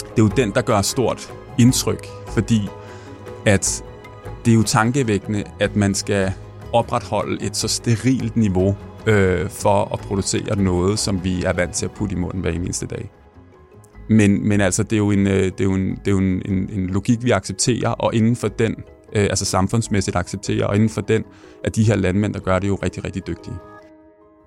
det 0.00 0.18
er 0.18 0.22
jo 0.22 0.28
den, 0.28 0.50
der 0.50 0.62
gør 0.62 0.82
stort 0.82 1.32
indtryk, 1.58 2.06
fordi 2.28 2.68
at 3.46 3.84
det 4.44 4.50
er 4.50 4.54
jo 4.54 4.62
tankevækkende, 4.62 5.44
at 5.60 5.76
man 5.76 5.94
skal 5.94 6.32
opretholde 6.72 7.44
et 7.44 7.56
så 7.56 7.68
sterilt 7.68 8.36
niveau 8.36 8.76
øh, 9.06 9.50
for 9.50 9.92
at 9.92 10.00
producere 10.00 10.56
noget, 10.56 10.98
som 10.98 11.24
vi 11.24 11.44
er 11.44 11.52
vant 11.52 11.74
til 11.74 11.84
at 11.84 11.90
putte 11.90 12.16
i 12.16 12.18
munden 12.18 12.40
hver 12.40 12.50
eneste 12.50 12.86
dag. 12.86 13.10
Men, 14.10 14.48
men 14.48 14.60
altså, 14.60 14.82
det 14.82 14.92
er 14.92 14.96
jo, 14.96 15.10
en, 15.10 15.26
øh, 15.26 15.44
det 15.44 15.60
er 15.60 15.64
jo, 15.64 15.74
en, 15.74 15.90
det 15.90 16.06
er 16.06 16.10
jo 16.10 16.18
en, 16.18 16.42
en, 16.44 16.70
en 16.72 16.86
logik, 16.86 17.24
vi 17.24 17.30
accepterer, 17.30 17.90
og 17.90 18.14
inden 18.14 18.36
for 18.36 18.48
den, 18.48 18.74
øh, 19.12 19.22
altså 19.22 19.44
samfundsmæssigt 19.44 20.16
accepterer, 20.16 20.66
og 20.66 20.74
inden 20.74 20.88
for 20.88 21.00
den, 21.00 21.24
at 21.64 21.76
de 21.76 21.84
her 21.84 21.96
landmænd, 21.96 22.34
der 22.34 22.40
gør 22.40 22.58
det, 22.58 22.68
jo 22.68 22.78
rigtig, 22.82 23.04
rigtig 23.04 23.26
dygtige. 23.26 23.54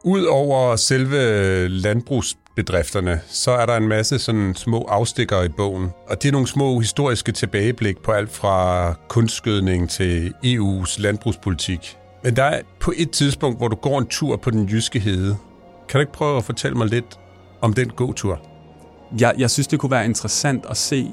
Udover 0.04 0.76
selve 0.76 1.68
landbrugsbedrifterne, 1.68 3.22
så 3.28 3.52
er 3.52 3.66
der 3.66 3.78
en 3.78 3.88
masse 3.88 4.20
sådan 4.20 4.54
små 4.56 4.82
afstikker 4.82 5.44
i 5.44 5.50
bogen. 5.50 5.90
Og 6.10 6.24
det 6.24 6.28
er 6.28 6.32
nogle 6.32 6.48
små 6.48 6.80
historiske 6.80 7.32
tilbageblik 7.32 7.98
på 7.98 8.12
alt 8.12 8.32
fra 8.32 8.94
kunstskødning 9.10 9.90
til 9.90 10.34
EU's 10.46 11.02
landbrugspolitik. 11.02 11.98
Men 12.24 12.36
der 12.36 12.44
er 12.44 12.62
på 12.80 12.94
et 12.98 13.12
tidspunkt, 13.12 13.58
hvor 13.58 13.68
du 13.68 13.76
går 13.76 14.00
en 14.00 14.08
tur 14.08 14.36
på 14.36 14.50
den 14.52 14.66
jyske 14.66 15.00
hede. 15.00 15.38
Kan 15.90 15.98
du 15.98 16.00
ikke 16.00 16.14
prøve 16.14 16.38
at 16.38 16.44
fortælle 16.44 16.78
mig 16.78 16.88
lidt 16.88 17.20
om 17.62 17.74
den 17.74 17.90
gåtur? 17.90 18.53
Jeg, 19.20 19.34
jeg 19.38 19.52
synes, 19.52 19.68
det 19.68 19.80
kunne 19.80 19.92
være 19.92 20.06
interessant 20.06 20.66
at 20.70 20.78
se 20.78 21.12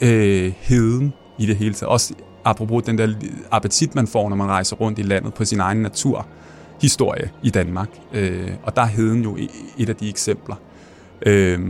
øh, 0.00 0.52
heden 0.60 1.12
i 1.38 1.46
det 1.46 1.56
hele 1.56 1.74
taget. 1.74 1.90
Også 1.90 2.14
apropos 2.44 2.82
den 2.82 2.98
der 2.98 3.14
appetit, 3.50 3.94
man 3.94 4.06
får, 4.06 4.28
når 4.28 4.36
man 4.36 4.46
rejser 4.46 4.76
rundt 4.76 4.98
i 4.98 5.02
landet 5.02 5.34
på 5.34 5.44
sin 5.44 5.60
egen 5.60 5.78
naturhistorie 5.78 7.30
i 7.42 7.50
Danmark. 7.50 7.88
Øh, 8.12 8.50
og 8.62 8.76
der 8.76 8.82
er 8.82 8.86
heden 8.86 9.22
jo 9.22 9.38
et 9.78 9.88
af 9.88 9.96
de 9.96 10.08
eksempler. 10.08 10.56
Øh, 11.26 11.60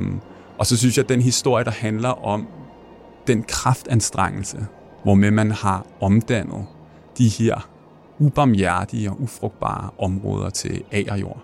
og 0.59 0.67
så 0.67 0.77
synes 0.77 0.97
jeg, 0.97 1.05
at 1.05 1.09
den 1.09 1.23
historie, 1.23 1.65
der 1.65 1.71
handler 1.71 2.27
om 2.27 2.47
den 3.27 3.43
kraftanstrengelse, 3.43 4.67
hvor 5.03 5.15
med 5.15 5.31
man 5.31 5.51
har 5.51 5.87
omdannet 6.01 6.67
de 7.19 7.29
her 7.29 7.69
ubarmhjertige 8.19 9.11
og 9.11 9.21
ufrugtbare 9.21 9.91
områder 9.99 10.51
til 10.51 10.83
agerjord. 10.93 11.43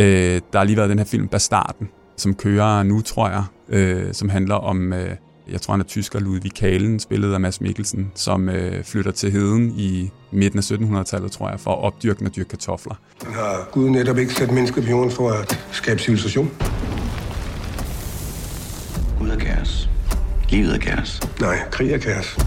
Øh, 0.00 0.40
der 0.52 0.58
har 0.58 0.64
lige 0.64 0.76
været 0.76 0.90
den 0.90 0.98
her 0.98 1.04
film 1.04 1.28
Bastarden, 1.28 1.88
som 2.20 2.34
kører 2.34 2.82
nu, 2.82 3.00
tror 3.00 3.28
jeg, 3.28 3.44
øh, 3.68 4.14
som 4.14 4.28
handler 4.28 4.54
om, 4.54 4.92
øh, 4.92 5.10
jeg 5.50 5.60
tror 5.60 5.72
han 5.72 5.80
er 5.80 5.84
tysker, 5.84 6.20
Ludvig 6.20 6.54
Kalen, 6.54 7.00
spillet 7.00 7.34
af 7.34 7.40
Mads 7.40 7.60
Mikkelsen, 7.60 8.12
som 8.14 8.48
øh, 8.48 8.84
flytter 8.84 9.10
til 9.10 9.30
heden 9.32 9.72
i 9.76 10.10
midten 10.32 10.58
af 10.58 10.70
1700-tallet, 10.70 11.32
tror 11.32 11.50
jeg, 11.50 11.60
for 11.60 11.70
at 11.70 11.78
opdyrke 11.78 12.24
og 12.24 12.36
dyrke 12.36 12.48
kartofler. 12.48 12.94
Har 13.26 13.68
Gud 13.72 13.90
netop 13.90 14.18
ikke 14.18 14.34
sat 14.34 14.50
mennesker 14.50 14.82
på 14.82 14.88
jorden 14.88 15.10
for 15.10 15.30
at 15.30 15.66
skabe 15.72 16.00
civilisation? 16.00 16.50
Gud 19.18 19.28
er 19.28 19.38
kaos. 19.38 19.90
Livet 20.48 20.74
er 20.74 20.78
kaos. 20.78 21.20
Nej, 21.40 21.58
krig 21.70 21.92
er 21.92 21.98
kaos. 21.98 22.38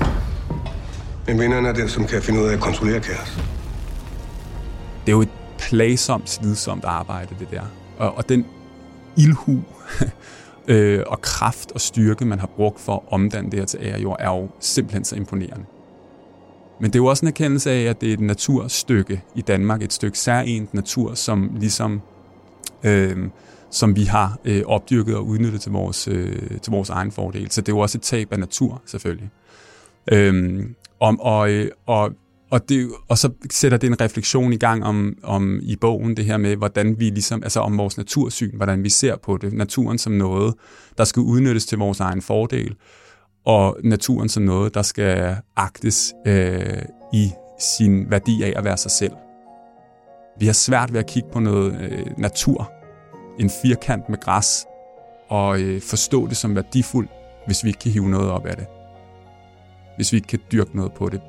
Men 1.27 1.39
vinderen 1.39 1.65
er 1.65 1.73
den, 1.73 1.89
som 1.89 2.05
kan 2.07 2.21
finde 2.21 2.41
ud 2.41 2.45
af 2.45 2.53
at 2.53 2.59
kontrollere 2.59 2.99
kaos. 2.99 3.39
Det 5.05 5.11
er 5.11 5.15
jo 5.15 5.21
et 5.21 5.29
plagsomt, 5.57 6.29
slidsomt 6.29 6.85
arbejde, 6.85 7.35
det 7.39 7.47
der. 7.51 7.61
Og, 7.97 8.17
og 8.17 8.29
den 8.29 8.45
ildhu 9.17 9.63
øh, 10.67 11.03
og 11.07 11.21
kraft 11.21 11.71
og 11.71 11.81
styrke, 11.81 12.25
man 12.25 12.39
har 12.39 12.47
brugt 12.47 12.79
for 12.79 12.95
at 12.95 13.01
omdanne 13.11 13.51
det 13.51 13.59
her 13.59 13.65
til 13.65 13.79
ærejord, 13.83 14.17
er 14.19 14.29
jo 14.29 14.49
simpelthen 14.59 15.03
så 15.03 15.15
imponerende. 15.15 15.65
Men 16.79 16.89
det 16.93 16.95
er 16.95 17.03
jo 17.03 17.05
også 17.05 17.25
en 17.25 17.27
erkendelse 17.27 17.71
af, 17.71 17.83
at 17.83 18.01
det 18.01 18.09
er 18.09 18.13
et 18.13 18.19
naturstykke 18.19 19.21
i 19.35 19.41
Danmark, 19.41 19.81
et 19.81 19.93
stykke 19.93 20.19
særligt 20.19 20.73
natur, 20.73 21.13
som 21.13 21.51
ligesom, 21.59 22.01
øh, 22.83 23.17
som 23.69 23.95
vi 23.95 24.03
har 24.03 24.37
øh, 24.45 24.63
opdyrket 24.65 25.15
og 25.15 25.25
udnyttet 25.25 25.61
til 25.61 25.71
vores, 25.71 26.07
øh, 26.07 26.59
til 26.61 26.71
vores 26.71 26.89
egen 26.89 27.11
fordel. 27.11 27.51
Så 27.51 27.61
det 27.61 27.69
er 27.69 27.75
jo 27.75 27.79
også 27.79 27.97
et 27.97 28.01
tab 28.01 28.27
af 28.31 28.39
natur, 28.39 28.81
selvfølgelig. 28.85 29.29
Øhm, 30.11 30.75
om, 30.99 31.19
og, 31.19 31.51
øh, 31.51 31.71
og, 31.85 32.11
og, 32.53 32.69
det, 32.69 32.89
og 33.09 33.17
så 33.17 33.29
sætter 33.51 33.77
det 33.77 33.87
en 33.87 34.01
refleksion 34.01 34.53
i 34.53 34.57
gang 34.57 34.85
om, 34.85 35.17
om 35.23 35.59
i 35.61 35.75
bogen, 35.75 36.17
det 36.17 36.25
her 36.25 36.37
med, 36.37 36.55
hvordan 36.55 36.99
vi 36.99 37.09
ligesom, 37.09 37.43
altså 37.43 37.59
om 37.59 37.77
vores 37.77 37.97
natursyn, 37.97 38.55
hvordan 38.55 38.83
vi 38.83 38.89
ser 38.89 39.15
på 39.15 39.37
det. 39.37 39.53
Naturen 39.53 39.97
som 39.97 40.13
noget, 40.13 40.53
der 40.97 41.03
skal 41.03 41.21
udnyttes 41.21 41.65
til 41.65 41.77
vores 41.77 41.99
egen 41.99 42.21
fordel, 42.21 42.75
og 43.45 43.77
naturen 43.83 44.29
som 44.29 44.43
noget, 44.43 44.73
der 44.73 44.81
skal 44.81 45.37
agtes 45.55 46.13
øh, 46.27 46.81
i 47.13 47.31
sin 47.59 48.11
værdi 48.11 48.43
af 48.43 48.53
at 48.55 48.63
være 48.63 48.77
sig 48.77 48.91
selv. 48.91 49.13
Vi 50.39 50.45
har 50.45 50.53
svært 50.53 50.93
ved 50.93 50.99
at 50.99 51.07
kigge 51.07 51.29
på 51.31 51.39
noget 51.39 51.81
øh, 51.81 52.05
natur, 52.17 52.71
en 53.39 53.49
firkant 53.61 54.09
med 54.09 54.17
græs, 54.19 54.65
og 55.29 55.61
øh, 55.61 55.81
forstå 55.81 56.27
det 56.27 56.37
som 56.37 56.55
værdifuldt, 56.55 57.11
hvis 57.45 57.63
vi 57.63 57.69
ikke 57.69 57.79
kan 57.79 57.91
hive 57.91 58.09
noget 58.09 58.29
op 58.29 58.45
af 58.45 58.55
det. 58.55 58.65
Hvis 59.95 60.11
vi 60.11 60.17
ikke 60.17 60.27
kan 60.27 60.39
dyrke 60.51 60.75
noget 60.75 60.93
på 60.93 61.09
det. 61.09 61.21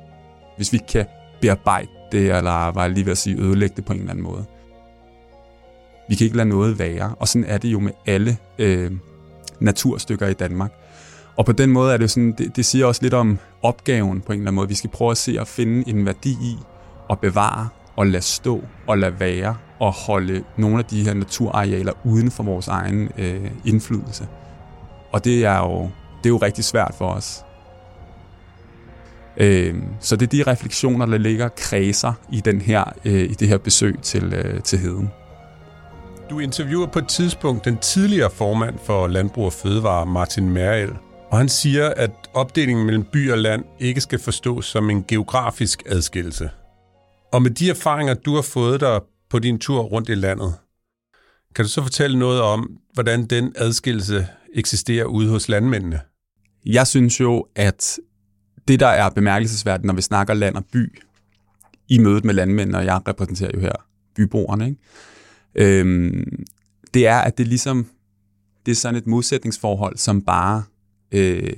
Hvis 0.57 0.71
vi 0.71 0.75
ikke 0.75 0.87
kan 0.87 1.05
bearbejde 1.41 1.87
det, 2.11 2.37
eller 2.37 2.71
var 2.71 2.87
lige 2.87 3.05
ved 3.05 3.11
at 3.11 3.17
sige 3.17 3.41
ødelægge 3.41 3.75
det 3.75 3.85
på 3.85 3.93
en 3.93 3.99
eller 3.99 4.11
anden 4.11 4.23
måde. 4.23 4.45
Vi 6.09 6.15
kan 6.15 6.25
ikke 6.25 6.37
lade 6.37 6.49
noget 6.49 6.79
være, 6.79 7.15
og 7.19 7.27
sådan 7.27 7.45
er 7.47 7.57
det 7.57 7.67
jo 7.69 7.79
med 7.79 7.91
alle 8.05 8.37
øh, 8.59 8.91
naturstykker 9.59 10.27
i 10.27 10.33
Danmark. 10.33 10.71
Og 11.37 11.45
på 11.45 11.51
den 11.51 11.71
måde 11.71 11.93
er 11.93 11.97
det 11.97 12.03
jo 12.03 12.07
sådan, 12.07 12.31
det, 12.37 12.55
det 12.55 12.65
siger 12.65 12.85
også 12.85 13.01
lidt 13.01 13.13
om 13.13 13.39
opgaven 13.61 14.21
på 14.21 14.33
en 14.33 14.39
eller 14.39 14.47
anden 14.47 14.55
måde. 14.55 14.67
Vi 14.67 14.75
skal 14.75 14.89
prøve 14.89 15.11
at 15.11 15.17
se 15.17 15.37
og 15.39 15.47
finde 15.47 15.89
en 15.89 16.05
værdi 16.05 16.31
i 16.31 16.57
at 17.09 17.19
bevare 17.19 17.67
og 17.95 18.07
lade 18.07 18.23
stå 18.23 18.63
og 18.87 18.97
lade 18.97 19.19
være 19.19 19.55
og 19.79 19.93
holde 19.93 20.43
nogle 20.57 20.77
af 20.77 20.85
de 20.85 21.03
her 21.03 21.13
naturarealer 21.13 21.93
uden 22.03 22.31
for 22.31 22.43
vores 22.43 22.67
egen 22.67 23.09
øh, 23.17 23.51
indflydelse. 23.65 24.27
Og 25.11 25.25
det 25.25 25.45
er, 25.45 25.57
jo, 25.57 25.81
det 26.17 26.25
er 26.25 26.29
jo 26.29 26.37
rigtig 26.37 26.63
svært 26.63 26.95
for 26.97 27.07
os. 27.07 27.44
Øh, 29.37 29.75
så 29.99 30.15
det 30.15 30.25
er 30.25 30.43
de 30.43 30.51
refleksioner, 30.51 31.05
der 31.05 31.17
ligger 31.17 31.47
kredser 31.47 32.13
i, 32.31 32.41
den 32.41 32.61
her, 32.61 32.83
øh, 33.05 33.23
i 33.23 33.33
det 33.33 33.47
her 33.47 33.57
besøg 33.57 33.95
til, 34.01 34.33
øh, 34.33 34.61
til 34.61 34.79
heden. 34.79 35.09
Du 36.29 36.39
interviewer 36.39 36.87
på 36.87 36.99
et 36.99 37.07
tidspunkt 37.07 37.65
den 37.65 37.77
tidligere 37.77 38.31
formand 38.31 38.75
for 38.85 39.07
Landbrug 39.07 39.45
og 39.45 39.53
Fødevare, 39.53 40.05
Martin 40.05 40.49
Merrill, 40.49 40.93
og 41.31 41.37
han 41.37 41.49
siger, 41.49 41.89
at 41.89 42.11
opdelingen 42.33 42.85
mellem 42.85 43.03
by 43.03 43.31
og 43.31 43.37
land 43.37 43.63
ikke 43.79 44.01
skal 44.01 44.19
forstås 44.19 44.65
som 44.65 44.89
en 44.89 45.03
geografisk 45.03 45.83
adskillelse. 45.85 46.49
Og 47.33 47.41
med 47.41 47.51
de 47.51 47.69
erfaringer, 47.69 48.13
du 48.13 48.35
har 48.35 48.41
fået 48.41 48.81
der 48.81 48.99
på 49.29 49.39
din 49.39 49.59
tur 49.59 49.81
rundt 49.81 50.09
i 50.09 50.15
landet, 50.15 50.53
kan 51.55 51.65
du 51.65 51.69
så 51.69 51.81
fortælle 51.81 52.19
noget 52.19 52.41
om, 52.41 52.77
hvordan 52.93 53.25
den 53.25 53.53
adskillelse 53.55 54.27
eksisterer 54.53 55.05
ude 55.05 55.29
hos 55.29 55.49
landmændene? 55.49 55.99
Jeg 56.65 56.87
synes 56.87 57.19
jo, 57.19 57.45
at 57.55 57.99
det, 58.67 58.79
der 58.79 58.87
er 58.87 59.09
bemærkelsesværdigt, 59.09 59.85
når 59.85 59.93
vi 59.93 60.01
snakker 60.01 60.33
land 60.33 60.55
og 60.55 60.65
by, 60.65 61.01
i 61.87 61.97
mødet 61.97 62.25
med 62.25 62.33
landmændene, 62.33 62.77
og 62.77 62.85
jeg 62.85 63.01
repræsenterer 63.07 63.51
jo 63.53 63.59
her 63.59 63.85
byboerne, 64.15 64.65
ikke? 64.67 65.79
Øhm, 65.79 66.45
det 66.93 67.07
er, 67.07 67.17
at 67.17 67.37
det 67.37 67.47
ligesom 67.47 67.87
det 68.65 68.71
er 68.71 68.75
sådan 68.75 68.95
et 68.95 69.07
modsætningsforhold, 69.07 69.97
som 69.97 70.21
bare 70.21 70.63
øh, 71.11 71.53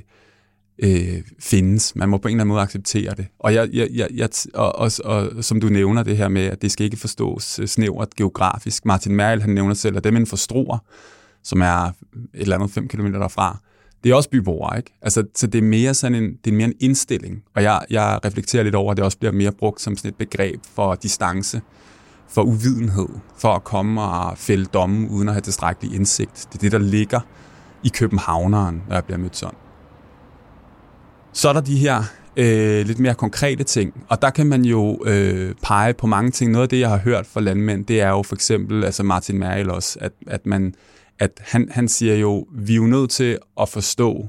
øh, 0.80 1.22
findes. 1.40 1.96
Man 1.96 2.10
må 2.10 2.18
på 2.18 2.28
en 2.28 2.32
eller 2.32 2.42
anden 2.42 2.54
måde 2.54 2.62
acceptere 2.62 3.16
det. 3.16 3.28
Og, 3.40 3.54
jeg, 3.54 3.70
jeg, 3.74 3.90
jeg, 3.94 4.08
jeg, 4.14 4.30
og, 4.54 4.76
og, 4.76 4.92
og 5.04 5.44
som 5.44 5.62
du 5.62 5.70
nævner 5.70 6.04
det 6.04 6.18
her 6.18 6.28
med, 6.28 6.42
at 6.42 6.62
det 6.62 6.72
skal 6.72 6.84
ikke 6.84 6.98
forstås 6.98 7.60
øh, 7.60 7.68
snævert 7.68 8.16
geografisk. 8.16 8.86
Martin 8.86 9.16
Merrill, 9.16 9.42
han 9.42 9.50
nævner 9.50 9.74
selv, 9.74 9.98
at 9.98 10.04
dem 10.04 10.16
inden 10.16 10.28
for 10.28 10.38
Struer, 10.38 10.78
som 11.44 11.62
er 11.62 11.86
et 11.86 11.94
eller 12.34 12.56
andet 12.56 12.72
5 12.72 12.88
km 12.88 13.06
derfra, 13.06 13.60
det 14.04 14.12
er 14.12 14.16
også 14.16 14.30
byboere, 14.30 14.77
ikke? 14.77 14.94
Altså, 15.01 15.24
så 15.36 15.48
det 15.48 15.58
er 15.58 15.63
mere 15.63 15.94
sådan 15.94 16.24
en, 16.24 16.38
det 16.46 16.51
er 16.51 16.56
mere 16.56 16.68
en 16.68 16.74
indstilling. 16.80 17.44
Og 17.56 17.63
jeg, 17.63 17.82
jeg 17.89 18.20
reflekterer 18.25 18.63
lidt 18.63 18.75
over, 18.75 18.92
at 18.92 18.98
det 18.98 19.06
også 19.06 19.18
bliver 19.18 19.32
mere 19.32 19.51
brugt 19.51 19.82
som 19.82 19.98
sådan 19.98 20.10
et 20.10 20.16
begreb 20.16 20.60
for 20.75 20.96
distance, 20.96 21.62
for 22.27 22.42
uvidenhed, 22.42 23.10
for 23.38 23.54
at 23.54 23.63
komme 23.63 24.01
og 24.01 24.38
fælde 24.38 24.66
domme 24.66 25.10
uden 25.10 25.27
at 25.27 25.34
have 25.34 25.42
tilstrækkelig 25.42 25.96
indsigt. 25.96 26.48
Det 26.51 26.56
er 26.56 26.60
det, 26.60 26.72
der 26.72 26.77
ligger 26.77 27.20
i 27.84 27.89
københavneren, 27.89 28.84
når 28.88 28.96
jeg 28.96 29.06
bliver 29.06 29.18
mødt 29.18 29.38
sådan. 29.38 29.58
Så 31.34 31.50
er 31.50 31.54
der 31.54 31.62
de 31.62 31.77
her 31.77 32.04
øh, 32.38 32.86
lidt 32.86 33.00
mere 33.00 33.13
konkrete 33.13 33.63
ting, 33.63 34.06
og 34.10 34.22
der 34.22 34.30
kan 34.30 34.48
man 34.48 34.66
jo 34.66 35.04
øh, 35.06 35.54
pege 35.63 35.94
på 35.94 36.08
mange 36.08 36.32
ting. 36.32 36.51
Noget 36.51 36.63
af 36.63 36.70
det, 36.70 36.80
jeg 36.80 36.89
har 36.89 36.98
hørt 36.98 37.27
fra 37.27 37.42
landmænd, 37.42 37.86
det 37.86 38.01
er 38.01 38.10
jo 38.10 38.24
for 38.24 38.36
eksempel, 38.36 38.84
altså 38.84 39.04
Martin 39.04 39.39
Merrill 39.39 39.70
også, 39.70 40.00
at, 40.01 40.12
at, 40.27 40.46
man, 40.46 40.74
at 41.20 41.32
han, 41.40 41.70
han 41.72 41.88
siger 41.88 42.16
jo, 42.16 42.48
vi 42.52 42.72
er 42.72 42.78
jo 42.78 42.86
nødt 42.86 43.10
til 43.10 43.38
at 43.62 43.70
forstå, 43.70 44.28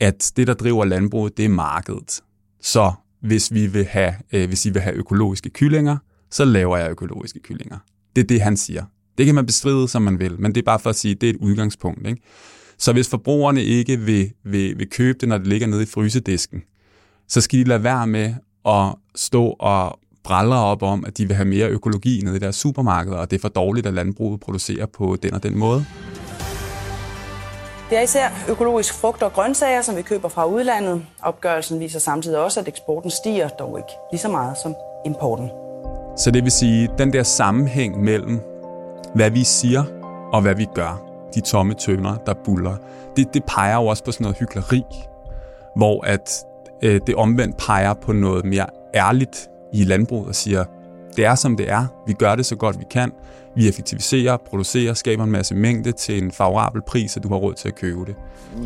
at 0.00 0.32
det, 0.36 0.46
der 0.46 0.54
driver 0.54 0.84
landbruget, 0.84 1.36
det 1.36 1.44
er 1.44 1.48
markedet. 1.48 2.20
Så 2.60 2.92
hvis, 3.20 3.54
vi 3.54 3.66
vil 3.66 3.84
have, 3.84 4.14
øh, 4.32 4.48
hvis 4.48 4.66
I 4.66 4.70
vil 4.70 4.82
have 4.82 4.94
økologiske 4.96 5.50
kyllinger, 5.50 5.96
så 6.30 6.44
laver 6.44 6.76
jeg 6.76 6.90
økologiske 6.90 7.40
kyllinger. 7.40 7.78
Det 8.16 8.22
er 8.22 8.26
det, 8.26 8.40
han 8.40 8.56
siger. 8.56 8.84
Det 9.18 9.26
kan 9.26 9.34
man 9.34 9.46
bestride, 9.46 9.88
som 9.88 10.02
man 10.02 10.18
vil, 10.18 10.40
men 10.40 10.54
det 10.54 10.60
er 10.60 10.64
bare 10.64 10.78
for 10.78 10.90
at 10.90 10.96
sige, 10.96 11.14
at 11.14 11.20
det 11.20 11.26
er 11.26 11.34
et 11.34 11.40
udgangspunkt. 11.40 12.06
Ikke? 12.06 12.22
Så 12.78 12.92
hvis 12.92 13.08
forbrugerne 13.08 13.64
ikke 13.64 14.00
vil, 14.00 14.32
vil, 14.44 14.78
vil 14.78 14.90
købe 14.90 15.18
det, 15.18 15.28
når 15.28 15.38
det 15.38 15.46
ligger 15.46 15.66
nede 15.66 15.82
i 15.82 15.86
frysedisken, 15.86 16.62
så 17.28 17.40
skal 17.40 17.58
de 17.58 17.64
lade 17.64 17.82
være 17.82 18.06
med 18.06 18.34
at 18.68 18.94
stå 19.14 19.44
og 19.44 19.98
bræller 20.26 20.56
op 20.56 20.82
om, 20.82 21.04
at 21.06 21.18
de 21.18 21.26
vil 21.26 21.36
have 21.36 21.48
mere 21.48 21.68
økologi 21.68 22.20
nede 22.24 22.36
i 22.36 22.38
deres 22.38 22.56
supermarkeder, 22.56 23.16
og 23.16 23.30
det 23.30 23.36
er 23.36 23.40
for 23.40 23.48
dårligt, 23.48 23.86
at 23.86 23.94
landbruget 23.94 24.40
producerer 24.40 24.86
på 24.86 25.16
den 25.22 25.34
og 25.34 25.42
den 25.42 25.58
måde. 25.58 25.84
Det 27.90 27.98
er 27.98 28.02
især 28.02 28.28
økologisk 28.48 28.94
frugt 28.94 29.22
og 29.22 29.32
grøntsager, 29.32 29.82
som 29.82 29.96
vi 29.96 30.02
køber 30.02 30.28
fra 30.28 30.46
udlandet. 30.46 31.02
Opgørelsen 31.22 31.80
viser 31.80 31.98
samtidig 31.98 32.38
også, 32.38 32.60
at 32.60 32.68
eksporten 32.68 33.10
stiger, 33.10 33.48
dog 33.48 33.78
ikke 33.78 33.92
lige 34.12 34.20
så 34.20 34.28
meget 34.28 34.56
som 34.62 34.74
importen. 35.04 35.50
Så 36.16 36.30
det 36.30 36.42
vil 36.44 36.52
sige, 36.52 36.88
den 36.98 37.12
der 37.12 37.22
sammenhæng 37.22 38.04
mellem, 38.04 38.40
hvad 39.14 39.30
vi 39.30 39.44
siger 39.44 39.84
og 40.32 40.42
hvad 40.42 40.54
vi 40.54 40.66
gør, 40.74 41.02
de 41.34 41.40
tomme 41.40 41.74
tønder, 41.74 42.16
der 42.16 42.34
buller, 42.44 42.76
det, 43.16 43.34
det 43.34 43.44
peger 43.44 43.74
jo 43.74 43.86
også 43.86 44.04
på 44.04 44.12
sådan 44.12 44.24
noget 44.24 44.38
hykleri, 44.38 44.82
hvor 45.76 46.06
at 46.06 46.44
øh, 46.82 47.00
det 47.06 47.14
omvendt 47.14 47.56
peger 47.56 47.94
på 47.94 48.12
noget 48.12 48.44
mere 48.44 48.66
ærligt 48.94 49.48
i 49.72 49.84
landbruget 49.84 50.28
og 50.28 50.34
siger, 50.34 50.64
det 51.16 51.24
er 51.24 51.34
som 51.34 51.56
det 51.56 51.70
er, 51.70 51.86
vi 52.06 52.12
gør 52.12 52.34
det 52.34 52.46
så 52.46 52.56
godt 52.56 52.78
vi 52.78 52.84
kan, 52.90 53.12
vi 53.56 53.68
effektiviserer, 53.68 54.36
producerer, 54.36 54.94
skaber 54.94 55.24
en 55.24 55.30
masse 55.30 55.54
mængde 55.54 55.92
til 55.92 56.22
en 56.22 56.32
favorabel 56.32 56.82
pris, 56.82 57.16
og 57.16 57.22
du 57.22 57.28
har 57.28 57.36
råd 57.36 57.54
til 57.54 57.68
at 57.68 57.74
købe 57.74 58.04
det. 58.04 58.14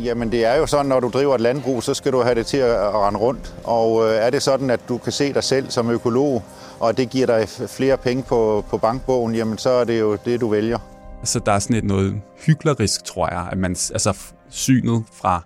Jamen 0.03 0.31
det 0.31 0.45
er 0.45 0.55
jo 0.55 0.65
sådan, 0.65 0.85
når 0.85 0.99
du 0.99 1.09
driver 1.09 1.35
et 1.35 1.41
landbrug, 1.41 1.83
så 1.83 1.93
skal 1.93 2.11
du 2.11 2.21
have 2.21 2.35
det 2.35 2.45
til 2.45 2.57
at 2.57 2.93
rende 2.93 3.19
rundt. 3.19 3.55
Og 3.63 4.05
øh, 4.05 4.15
er 4.15 4.29
det 4.29 4.41
sådan, 4.41 4.69
at 4.69 4.79
du 4.89 4.97
kan 4.97 5.11
se 5.11 5.33
dig 5.33 5.43
selv 5.43 5.69
som 5.69 5.89
økolog, 5.89 6.43
og 6.79 6.97
det 6.97 7.09
giver 7.09 7.25
dig 7.25 7.49
flere 7.49 7.97
penge 7.97 8.23
på, 8.23 8.65
på 8.69 8.77
bankbogen, 8.77 9.35
jamen 9.35 9.57
så 9.57 9.69
er 9.69 9.83
det 9.83 9.99
jo 9.99 10.17
det, 10.25 10.41
du 10.41 10.47
vælger. 10.47 10.79
Så 11.23 11.39
der 11.39 11.51
er 11.51 11.59
sådan 11.59 11.75
et 11.75 11.83
noget 11.83 12.21
hyklerisk, 12.45 13.03
tror 13.03 13.27
jeg, 13.27 13.47
at 13.51 13.57
man, 13.57 13.71
altså 13.71 14.17
synet 14.49 15.03
fra 15.13 15.43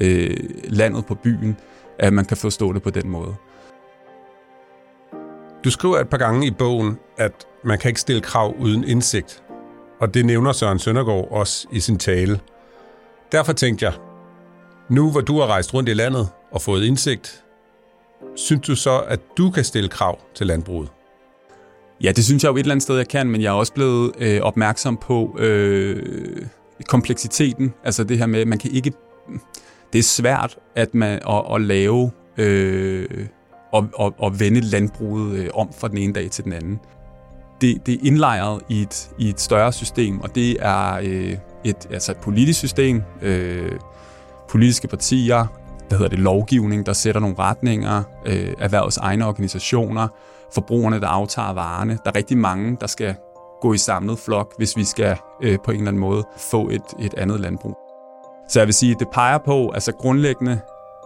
øh, 0.00 0.36
landet 0.64 1.06
på 1.06 1.14
byen, 1.14 1.56
at 1.98 2.12
man 2.12 2.24
kan 2.24 2.36
forstå 2.36 2.72
det 2.72 2.82
på 2.82 2.90
den 2.90 3.08
måde. 3.08 3.34
Du 5.64 5.70
skriver 5.70 5.98
et 5.98 6.08
par 6.08 6.18
gange 6.18 6.46
i 6.46 6.50
bogen, 6.50 6.98
at 7.16 7.46
man 7.64 7.78
kan 7.78 7.88
ikke 7.88 8.00
stille 8.00 8.20
krav 8.20 8.54
uden 8.58 8.84
indsigt. 8.84 9.42
Og 10.00 10.14
det 10.14 10.26
nævner 10.26 10.52
Søren 10.52 10.78
Søndergaard 10.78 11.28
også 11.30 11.68
i 11.72 11.80
sin 11.80 11.98
tale. 11.98 12.40
Derfor 13.32 13.52
tænkte 13.52 13.84
jeg, 13.84 13.92
nu 14.88 15.10
hvor 15.10 15.20
du 15.20 15.38
har 15.38 15.46
rejst 15.46 15.74
rundt 15.74 15.88
i 15.88 15.94
landet 15.94 16.28
og 16.52 16.62
fået 16.62 16.84
indsigt, 16.84 17.44
synes 18.36 18.66
du 18.66 18.76
så, 18.76 19.00
at 19.00 19.20
du 19.36 19.50
kan 19.50 19.64
stille 19.64 19.88
krav 19.88 20.18
til 20.34 20.46
landbruget? 20.46 20.88
Ja, 22.02 22.12
det 22.12 22.24
synes 22.24 22.44
jeg 22.44 22.50
jo 22.50 22.56
et 22.56 22.60
eller 22.60 22.72
andet 22.72 22.82
sted, 22.82 22.96
jeg 22.96 23.08
kan, 23.08 23.30
men 23.30 23.42
jeg 23.42 23.48
er 23.48 23.52
også 23.52 23.72
blevet 23.72 24.12
øh, 24.18 24.40
opmærksom 24.40 24.96
på 24.96 25.36
øh, 25.38 26.46
kompleksiteten. 26.88 27.74
Altså 27.84 28.04
det 28.04 28.18
her 28.18 28.26
med, 28.26 28.44
man 28.44 28.58
kan 28.58 28.70
ikke... 28.70 28.92
Det 29.92 29.98
er 29.98 30.02
svært 30.02 30.58
at, 30.74 30.94
man, 30.94 31.20
at, 31.28 31.54
at 31.54 31.60
lave 31.60 32.10
øh, 32.36 33.26
og, 33.72 33.88
og, 33.94 34.14
og 34.18 34.40
vende 34.40 34.60
landbruget 34.60 35.38
øh, 35.38 35.50
om 35.54 35.72
fra 35.72 35.88
den 35.88 35.98
ene 35.98 36.12
dag 36.12 36.30
til 36.30 36.44
den 36.44 36.52
anden. 36.52 36.80
Det, 37.60 37.86
det 37.86 37.94
er 37.94 37.98
indlejret 38.02 38.62
i 38.68 38.82
et, 38.82 39.10
i 39.18 39.28
et 39.28 39.40
større 39.40 39.72
system, 39.72 40.20
og 40.20 40.34
det 40.34 40.56
er 40.60 41.00
øh, 41.02 41.36
et, 41.64 41.88
altså 41.90 42.12
et 42.12 42.18
politisk 42.18 42.58
system, 42.58 43.02
øh, 43.22 43.72
politiske 44.48 44.88
partier, 44.88 45.46
der 45.90 45.96
hedder 45.96 46.08
det 46.08 46.18
lovgivning, 46.18 46.86
der 46.86 46.92
sætter 46.92 47.20
nogle 47.20 47.38
retninger, 47.38 48.02
øh, 48.26 48.52
erhvervets 48.58 48.96
egne 48.96 49.26
organisationer, 49.26 50.08
forbrugerne, 50.54 51.00
der 51.00 51.08
aftager 51.08 51.52
varerne. 51.52 51.98
Der 52.04 52.10
er 52.10 52.16
rigtig 52.16 52.38
mange, 52.38 52.76
der 52.80 52.86
skal 52.86 53.14
gå 53.60 53.72
i 53.72 53.78
samlet 53.78 54.18
flok, 54.18 54.54
hvis 54.56 54.76
vi 54.76 54.84
skal 54.84 55.16
øh, 55.42 55.58
på 55.64 55.70
en 55.70 55.76
eller 55.76 55.88
anden 55.88 56.00
måde 56.00 56.24
få 56.36 56.68
et, 56.68 56.82
et 57.00 57.14
andet 57.14 57.40
landbrug. 57.40 57.76
Så 58.48 58.60
jeg 58.60 58.66
vil 58.66 58.74
sige, 58.74 58.92
at 58.92 59.00
det 59.00 59.08
peger 59.12 59.38
på 59.38 59.70
altså 59.70 59.92
grundlæggende 59.92 60.60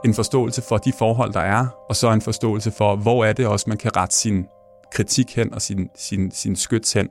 en 0.04 0.14
forståelse 0.14 0.62
for 0.68 0.78
de 0.78 0.92
forhold, 0.98 1.32
der 1.32 1.40
er, 1.40 1.66
og 1.88 1.96
så 1.96 2.12
en 2.12 2.20
forståelse 2.20 2.70
for, 2.70 2.96
hvor 2.96 3.24
er 3.24 3.32
det 3.32 3.46
også, 3.46 3.64
man 3.68 3.78
kan 3.78 3.96
rette 3.96 4.16
sin 4.16 4.46
kritik 4.92 5.36
hen 5.36 5.54
og 5.54 5.62
sin, 5.62 5.88
sin, 5.96 6.30
sin 6.30 6.56
skyts 6.56 6.92
hen. 6.92 7.08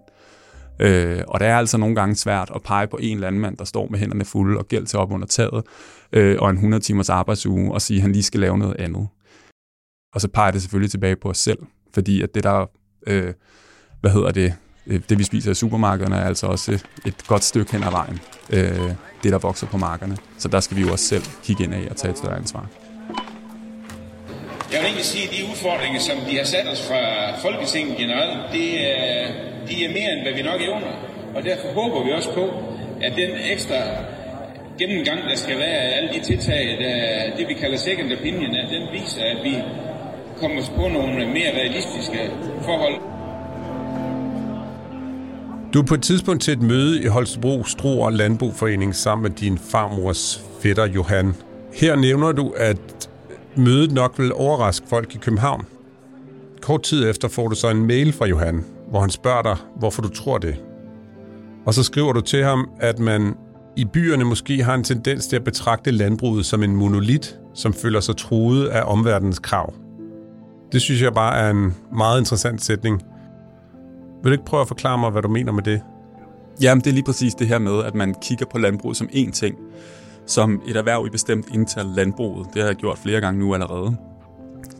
Øh, 0.79 1.21
og 1.27 1.39
det 1.39 1.47
er 1.47 1.57
altså 1.57 1.77
nogle 1.77 1.95
gange 1.95 2.15
svært 2.15 2.51
at 2.55 2.63
pege 2.63 2.87
på 2.87 2.97
en 3.01 3.19
landmand, 3.19 3.57
der 3.57 3.65
står 3.65 3.87
med 3.87 3.99
hænderne 3.99 4.25
fulde 4.25 4.57
og 4.57 4.67
gæld 4.67 4.85
til 4.85 4.99
op 4.99 5.11
under 5.11 5.27
taget, 5.27 5.63
øh, 6.13 6.37
og 6.39 6.49
en 6.49 6.55
100 6.55 6.83
timers 6.83 7.09
arbejdsuge, 7.09 7.73
og 7.73 7.81
sige, 7.81 7.97
at 7.97 8.01
han 8.01 8.11
lige 8.11 8.23
skal 8.23 8.39
lave 8.39 8.57
noget 8.57 8.75
andet. 8.79 9.07
Og 10.13 10.21
så 10.21 10.27
peger 10.27 10.51
det 10.51 10.61
selvfølgelig 10.61 10.91
tilbage 10.91 11.15
på 11.15 11.29
os 11.29 11.37
selv, 11.37 11.59
fordi 11.93 12.21
at 12.21 12.35
det 12.35 12.43
der, 12.43 12.65
øh, 13.07 13.33
hvad 14.01 14.11
hedder 14.11 14.31
det, 14.31 14.53
øh, 14.87 15.01
det 15.09 15.19
vi 15.19 15.23
spiser 15.23 15.51
i 15.51 15.55
supermarkederne 15.55 16.15
er 16.15 16.25
altså 16.25 16.47
også 16.47 16.83
et 17.05 17.27
godt 17.27 17.43
stykke 17.43 17.71
hen 17.71 17.83
ad 17.83 17.91
vejen. 17.91 18.19
Øh, 18.49 18.95
det, 19.23 19.31
der 19.31 19.37
vokser 19.37 19.67
på 19.67 19.77
markerne. 19.77 20.17
Så 20.37 20.47
der 20.47 20.59
skal 20.59 20.77
vi 20.77 20.81
jo 20.81 20.91
også 20.91 21.05
selv 21.05 21.23
kigge 21.43 21.63
ind 21.63 21.73
af 21.73 21.87
og 21.89 21.95
tage 21.95 22.11
et 22.11 22.17
større 22.17 22.37
ansvar. 22.37 22.80
Jeg 24.71 24.79
vil 24.79 24.87
egentlig 24.87 25.05
sige, 25.05 25.23
at 25.27 25.33
de 25.37 25.41
udfordringer, 25.51 25.99
som 25.99 26.17
de 26.29 26.37
har 26.37 26.47
sat 26.55 26.67
os 26.73 26.81
fra 26.89 27.01
Folketinget 27.45 27.97
generelt, 27.97 28.39
det 28.53 28.67
er, 28.91 29.27
de 29.69 29.85
er 29.85 29.89
mere 29.97 30.09
end 30.13 30.21
hvad 30.25 30.33
vi 30.39 30.41
nok 30.41 30.61
evner. 30.61 30.93
Og 31.35 31.43
derfor 31.43 31.67
håber 31.79 32.05
vi 32.05 32.11
også 32.11 32.31
på, 32.33 32.45
at 33.01 33.13
den 33.21 33.31
ekstra 33.53 33.79
gennemgang, 34.79 35.19
der 35.29 35.35
skal 35.35 35.57
være 35.57 35.77
af 35.85 35.97
alle 35.97 36.09
de 36.15 36.19
tiltag, 36.29 36.63
der, 36.83 36.95
det 37.37 37.47
vi 37.47 37.53
kalder 37.53 37.77
second 37.77 38.13
opinion, 38.19 38.55
at 38.55 38.67
den 38.75 38.83
viser, 39.01 39.21
at 39.33 39.37
vi 39.43 39.55
kommer 40.39 40.61
på 40.75 40.87
nogle 40.87 41.27
mere 41.37 41.51
realistiske 41.59 42.19
forhold. 42.61 42.95
Du 45.73 45.81
er 45.81 45.85
på 45.85 45.93
et 45.93 46.03
tidspunkt 46.03 46.41
til 46.41 46.53
et 46.53 46.61
møde 46.61 47.03
i 47.03 47.05
Holstebro 47.05 47.63
Stro 47.63 48.01
og 48.01 48.13
Landboforening 48.13 48.95
sammen 48.95 49.23
med 49.23 49.31
din 49.31 49.57
farmors 49.71 50.43
fætter 50.61 50.85
Johan. 50.85 51.35
Her 51.73 51.95
nævner 51.95 52.31
du, 52.31 52.53
at 52.57 53.00
mødet 53.55 53.91
nok 53.91 54.19
vil 54.19 54.33
overraske 54.33 54.87
folk 54.87 55.15
i 55.15 55.17
København. 55.17 55.65
Kort 56.61 56.83
tid 56.83 57.09
efter 57.09 57.27
får 57.27 57.47
du 57.47 57.55
så 57.55 57.69
en 57.69 57.87
mail 57.87 58.13
fra 58.13 58.25
Johan, 58.25 58.65
hvor 58.89 58.99
han 58.99 59.09
spørger 59.09 59.41
dig, 59.41 59.57
hvorfor 59.79 60.01
du 60.01 60.09
tror 60.09 60.37
det. 60.37 60.55
Og 61.65 61.73
så 61.73 61.83
skriver 61.83 62.13
du 62.13 62.21
til 62.21 62.43
ham, 62.43 62.69
at 62.79 62.99
man 62.99 63.35
i 63.75 63.85
byerne 63.85 64.23
måske 64.23 64.63
har 64.63 64.75
en 64.75 64.83
tendens 64.83 65.27
til 65.27 65.35
at 65.35 65.43
betragte 65.43 65.91
landbruget 65.91 66.45
som 66.45 66.63
en 66.63 66.75
monolit, 66.75 67.39
som 67.53 67.73
føler 67.73 67.99
sig 67.99 68.17
truet 68.17 68.67
af 68.67 68.83
omverdenens 68.85 69.39
krav. 69.39 69.73
Det 70.71 70.81
synes 70.81 71.01
jeg 71.01 71.13
bare 71.13 71.37
er 71.37 71.49
en 71.49 71.75
meget 71.95 72.19
interessant 72.19 72.61
sætning. 72.61 73.01
Vil 74.23 74.29
du 74.29 74.31
ikke 74.31 74.45
prøve 74.45 74.61
at 74.61 74.67
forklare 74.67 74.97
mig, 74.97 75.09
hvad 75.09 75.21
du 75.21 75.27
mener 75.27 75.51
med 75.51 75.63
det? 75.63 75.81
Jamen, 76.61 76.83
det 76.83 76.89
er 76.89 76.93
lige 76.93 77.03
præcis 77.03 77.33
det 77.33 77.47
her 77.47 77.59
med, 77.59 77.83
at 77.83 77.95
man 77.95 78.15
kigger 78.21 78.45
på 78.45 78.57
landbruget 78.57 78.97
som 78.97 79.09
én 79.13 79.31
ting, 79.31 79.55
som 80.27 80.61
et 80.67 80.75
erhverv 80.75 81.05
i 81.07 81.09
bestemt 81.09 81.45
indtil 81.53 81.85
landbruget. 81.85 82.47
Det 82.53 82.61
har 82.61 82.69
jeg 82.69 82.75
gjort 82.75 82.97
flere 82.97 83.21
gange 83.21 83.39
nu 83.39 83.53
allerede. 83.53 83.97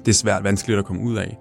Det 0.05 0.07
er 0.07 0.13
svært 0.13 0.43
vanskeligt 0.43 0.79
at 0.79 0.85
komme 0.85 1.01
ud 1.03 1.15
af. 1.15 1.37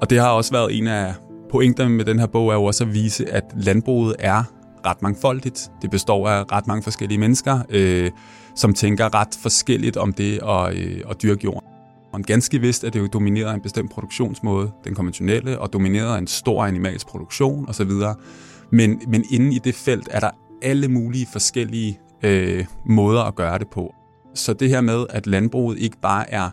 Og 0.00 0.10
det 0.10 0.18
har 0.18 0.30
også 0.30 0.52
været 0.52 0.78
en 0.78 0.86
af 0.86 1.14
pointerne 1.50 1.90
med 1.90 2.04
den 2.04 2.18
her 2.18 2.26
bog, 2.26 2.48
er 2.48 2.54
jo 2.54 2.64
også 2.64 2.84
at 2.84 2.94
vise, 2.94 3.30
at 3.30 3.44
landbruget 3.56 4.16
er 4.18 4.44
ret 4.86 5.02
mangfoldigt. 5.02 5.70
Det 5.82 5.90
består 5.90 6.28
af 6.28 6.52
ret 6.52 6.66
mange 6.66 6.82
forskellige 6.82 7.18
mennesker, 7.18 7.58
øh, 7.70 8.10
som 8.56 8.74
tænker 8.74 9.14
ret 9.14 9.38
forskelligt 9.42 9.96
om 9.96 10.12
det 10.12 10.40
at, 10.42 10.74
øh, 10.76 11.00
at 11.10 11.22
dyrke 11.22 11.44
jorden. 11.44 11.68
Og 12.12 12.20
ganske 12.20 12.58
vist 12.58 12.84
er 12.84 12.90
det 12.90 13.00
jo 13.00 13.06
domineret 13.06 13.50
af 13.50 13.54
en 13.54 13.60
bestemt 13.60 13.90
produktionsmåde, 13.90 14.70
den 14.84 14.94
konventionelle, 14.94 15.58
og 15.58 15.72
domineret 15.72 16.14
af 16.14 16.18
en 16.18 16.26
stor 16.26 16.64
animalsk 16.64 17.06
produktion 17.06 17.68
osv. 17.68 17.90
Men, 18.70 19.00
men 19.08 19.24
inden 19.30 19.52
i 19.52 19.58
det 19.58 19.74
felt 19.74 20.08
er 20.10 20.20
der 20.20 20.30
alle 20.62 20.88
mulige 20.88 21.26
forskellige 21.32 22.00
øh, 22.22 22.64
måder 22.86 23.22
at 23.22 23.34
gøre 23.34 23.58
det 23.58 23.68
på. 23.68 23.94
Så 24.34 24.52
det 24.52 24.68
her 24.68 24.80
med, 24.80 25.06
at 25.10 25.26
landbruget 25.26 25.78
ikke 25.78 25.96
bare 26.02 26.30
er 26.30 26.50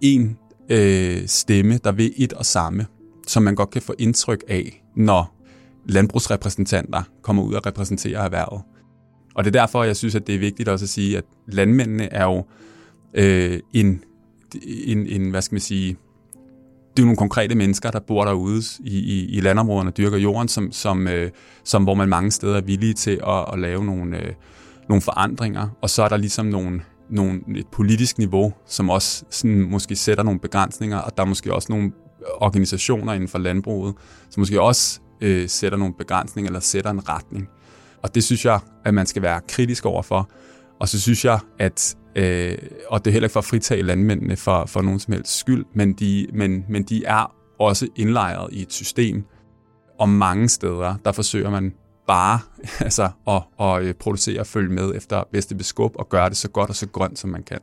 en 0.00 0.38
øh, 0.68 1.26
stemme, 1.26 1.78
der 1.84 1.92
ved 1.92 2.10
et 2.16 2.32
og 2.32 2.46
samme, 2.46 2.86
som 3.26 3.42
man 3.42 3.54
godt 3.54 3.70
kan 3.70 3.82
få 3.82 3.94
indtryk 3.98 4.44
af, 4.48 4.84
når 4.96 5.34
landbrugsrepræsentanter 5.88 7.02
kommer 7.22 7.42
ud 7.42 7.54
og 7.54 7.66
repræsenterer 7.66 8.20
erhvervet. 8.20 8.62
Og 9.34 9.44
det 9.44 9.56
er 9.56 9.60
derfor, 9.60 9.84
jeg 9.84 9.96
synes, 9.96 10.14
at 10.14 10.26
det 10.26 10.34
er 10.34 10.38
vigtigt 10.38 10.68
også 10.68 10.84
at 10.84 10.88
sige, 10.88 11.18
at 11.18 11.24
landmændene 11.46 12.12
er 12.12 12.24
jo 12.24 12.44
øh, 13.14 13.60
en, 13.72 14.04
en, 14.62 15.06
en, 15.06 15.30
hvad 15.30 15.42
skal 15.42 15.54
man 15.54 15.60
sige, 15.60 15.96
det 16.96 17.02
er 17.02 17.06
nogle 17.06 17.16
konkrete 17.16 17.54
mennesker, 17.54 17.90
der 17.90 18.00
bor 18.00 18.24
derude 18.24 18.62
i, 18.80 18.98
i, 18.98 19.26
i 19.26 19.40
landområderne 19.40 19.90
og 19.90 19.96
dyrker 19.96 20.18
jorden, 20.18 20.48
som, 20.48 20.72
som, 20.72 21.08
øh, 21.08 21.30
som, 21.64 21.82
hvor 21.82 21.94
man 21.94 22.08
mange 22.08 22.30
steder 22.30 22.56
er 22.56 22.60
villige 22.60 22.94
til 22.94 23.20
at, 23.26 23.44
at 23.52 23.58
lave 23.58 23.84
nogle, 23.84 24.18
øh, 24.18 24.32
nogle 24.88 25.02
forandringer. 25.02 25.68
Og 25.82 25.90
så 25.90 26.02
er 26.02 26.08
der 26.08 26.16
ligesom 26.16 26.46
nogle, 26.46 26.82
nogle, 27.10 27.40
et 27.56 27.66
politisk 27.72 28.18
niveau, 28.18 28.52
som 28.66 28.90
også 28.90 29.24
sådan, 29.30 29.70
måske 29.70 29.96
sætter 29.96 30.24
nogle 30.24 30.40
begrænsninger, 30.40 30.98
og 30.98 31.16
der 31.16 31.22
er 31.22 31.26
måske 31.26 31.54
også 31.54 31.66
nogle 31.70 31.92
organisationer 32.36 33.12
inden 33.12 33.28
for 33.28 33.38
landbruget, 33.38 33.94
som 34.30 34.40
måske 34.40 34.60
også 34.60 35.00
øh, 35.20 35.48
sætter 35.48 35.78
nogle 35.78 35.94
begrænsninger 35.94 36.48
eller 36.48 36.60
sætter 36.60 36.90
en 36.90 37.08
retning. 37.08 37.48
Og 38.02 38.14
det 38.14 38.24
synes 38.24 38.44
jeg, 38.44 38.60
at 38.84 38.94
man 38.94 39.06
skal 39.06 39.22
være 39.22 39.40
kritisk 39.48 39.86
overfor. 39.86 40.30
Og 40.80 40.88
så 40.88 41.00
synes 41.00 41.24
jeg, 41.24 41.38
at 41.58 41.96
øh, 42.16 42.58
og 42.88 43.04
det 43.04 43.10
er 43.10 43.12
heller 43.12 43.26
ikke 43.26 43.32
for 43.32 43.40
at 43.40 43.44
fritage 43.44 43.82
landmændene 43.82 44.36
for, 44.36 44.66
for 44.66 44.82
nogen 44.82 45.00
som 45.00 45.12
helst 45.12 45.38
skyld, 45.38 45.64
men 45.74 45.92
de, 45.92 46.26
men, 46.34 46.64
men 46.68 46.82
de 46.82 47.04
er 47.04 47.34
også 47.58 47.88
indlejret 47.96 48.48
i 48.52 48.62
et 48.62 48.72
system, 48.72 49.24
og 49.98 50.08
mange 50.08 50.48
steder, 50.48 50.94
der 51.04 51.12
forsøger 51.12 51.50
man 51.50 51.74
bare 52.06 52.40
altså, 52.80 53.08
at, 53.28 53.42
at 53.60 53.82
øh, 53.82 53.94
producere 53.94 54.40
og 54.40 54.46
følge 54.46 54.72
med 54.72 54.94
efter 54.94 55.24
bedste 55.32 55.54
beskub 55.54 55.92
og 55.98 56.08
gøre 56.08 56.28
det 56.28 56.36
så 56.36 56.48
godt 56.48 56.70
og 56.70 56.76
så 56.76 56.88
grønt, 56.88 57.18
som 57.18 57.30
man 57.30 57.42
kan. 57.42 57.60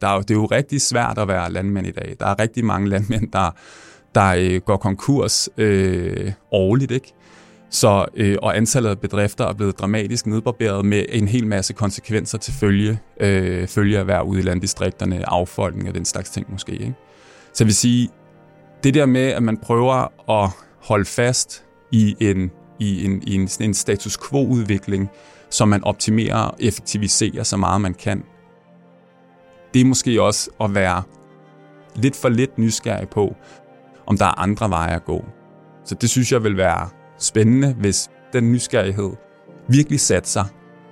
Der 0.00 0.08
er 0.08 0.14
jo, 0.14 0.20
det 0.20 0.30
er 0.30 0.34
jo 0.34 0.46
rigtig 0.46 0.80
svært 0.80 1.18
at 1.18 1.28
være 1.28 1.52
landmand 1.52 1.86
i 1.86 1.90
dag. 1.90 2.16
Der 2.20 2.26
er 2.26 2.38
rigtig 2.38 2.64
mange 2.64 2.88
landmænd, 2.88 3.32
der, 3.32 3.50
der 4.14 4.34
øh, 4.38 4.60
går 4.60 4.76
konkurs 4.76 5.48
øh, 5.56 6.32
årligt, 6.52 6.90
ikke? 6.90 7.12
Så, 7.70 8.06
øh, 8.14 8.36
og 8.42 8.56
antallet 8.56 8.90
af 8.90 8.98
bedrifter 8.98 9.46
er 9.46 9.52
blevet 9.52 9.78
dramatisk 9.78 10.26
nedbarberet 10.26 10.84
med 10.84 11.04
en 11.08 11.28
hel 11.28 11.46
masse 11.46 11.72
konsekvenser 11.72 12.38
til 12.38 12.52
følge, 12.52 13.00
øh, 13.20 13.68
følge 13.68 13.98
af 13.98 14.04
hver 14.04 14.22
ude 14.22 14.38
i 14.38 14.42
landdistrikterne, 14.42 15.28
affolkning 15.28 15.88
og 15.88 15.94
den 15.94 16.04
slags 16.04 16.30
ting 16.30 16.52
måske. 16.52 16.72
Ikke? 16.72 16.94
Så 17.52 17.64
jeg 17.64 17.66
vil 17.66 17.74
sige, 17.74 18.08
det 18.84 18.94
der 18.94 19.06
med, 19.06 19.26
at 19.26 19.42
man 19.42 19.56
prøver 19.56 20.30
at 20.30 20.50
holde 20.82 21.04
fast 21.04 21.64
i 21.92 22.16
en, 22.20 22.50
i 22.80 23.04
en, 23.04 23.22
i 23.22 23.34
en, 23.34 23.48
en 23.60 23.74
status 23.74 24.18
quo-udvikling, 24.18 25.10
som 25.50 25.68
man 25.68 25.84
optimerer 25.84 26.36
og 26.36 26.56
effektiviserer 26.60 27.42
så 27.42 27.56
meget 27.56 27.80
man 27.80 27.94
kan, 27.94 28.24
det 29.74 29.80
er 29.80 29.84
måske 29.84 30.22
også 30.22 30.50
at 30.60 30.74
være 30.74 31.02
lidt 31.94 32.16
for 32.16 32.28
lidt 32.28 32.58
nysgerrig 32.58 33.08
på, 33.08 33.36
om 34.06 34.18
der 34.18 34.24
er 34.24 34.40
andre 34.40 34.70
veje 34.70 34.94
at 34.94 35.04
gå. 35.04 35.24
Så 35.84 35.94
det 35.94 36.10
synes 36.10 36.32
jeg 36.32 36.44
vil 36.44 36.56
være 36.56 36.88
spændende, 37.18 37.72
hvis 37.72 38.10
den 38.32 38.52
nysgerrighed 38.52 39.10
virkelig 39.68 40.00
satte 40.00 40.28
sig 40.28 40.46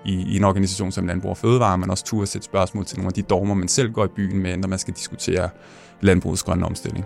i, 0.04 0.12
i 0.12 0.36
en 0.36 0.44
organisation 0.44 0.92
som 0.92 1.06
Landbrug 1.06 1.30
og 1.30 1.36
Fødevare, 1.36 1.78
men 1.78 1.90
også 1.90 2.04
turde 2.04 2.26
sætte 2.26 2.44
spørgsmål 2.44 2.84
til 2.84 2.98
nogle 2.98 3.08
af 3.08 3.12
de 3.12 3.22
dogmer, 3.22 3.54
man 3.54 3.68
selv 3.68 3.92
går 3.92 4.04
i 4.04 4.08
byen 4.16 4.38
med, 4.38 4.56
når 4.56 4.68
man 4.68 4.78
skal 4.78 4.94
diskutere 4.94 5.48
landbrugets 6.00 6.42
grønne 6.42 6.66
omstilling. 6.66 7.04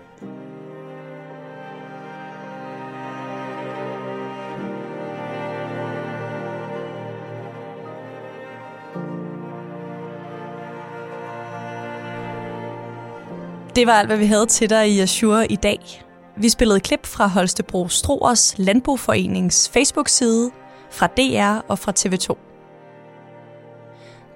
Det 13.76 13.87
var 13.87 13.92
alt, 13.92 14.08
hvad 14.08 14.16
vi 14.16 14.26
havde 14.26 14.46
til 14.46 14.70
dig 14.70 14.90
i 14.90 15.00
Azure 15.00 15.46
i 15.46 15.56
dag. 15.56 16.04
Vi 16.37 16.48
spillede 16.48 16.80
klip 16.80 17.06
fra 17.06 17.26
Holstebro 17.26 17.88
Stroers 17.88 18.54
Landboforenings 18.58 19.68
Facebook-side, 19.68 20.50
fra 20.90 21.06
DR 21.06 21.64
og 21.68 21.78
fra 21.78 21.92
TV2. 21.98 22.37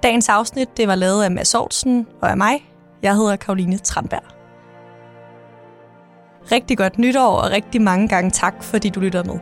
Dagens 0.03 0.29
afsnit 0.29 0.77
det 0.77 0.87
var 0.87 0.95
lavet 0.95 1.23
af 1.23 1.31
Mads 1.31 1.55
Aarhusen 1.55 2.07
og 2.21 2.29
af 2.29 2.37
mig. 2.37 2.71
Jeg 3.01 3.15
hedder 3.15 3.35
Karoline 3.35 3.77
Tranberg. 3.77 4.23
Rigtig 6.51 6.77
godt 6.77 6.97
nytår 6.97 7.27
og 7.27 7.51
rigtig 7.51 7.81
mange 7.81 8.07
gange 8.07 8.31
tak, 8.31 8.63
fordi 8.63 8.89
du 8.89 8.99
lytter 8.99 9.23
med. 9.23 9.39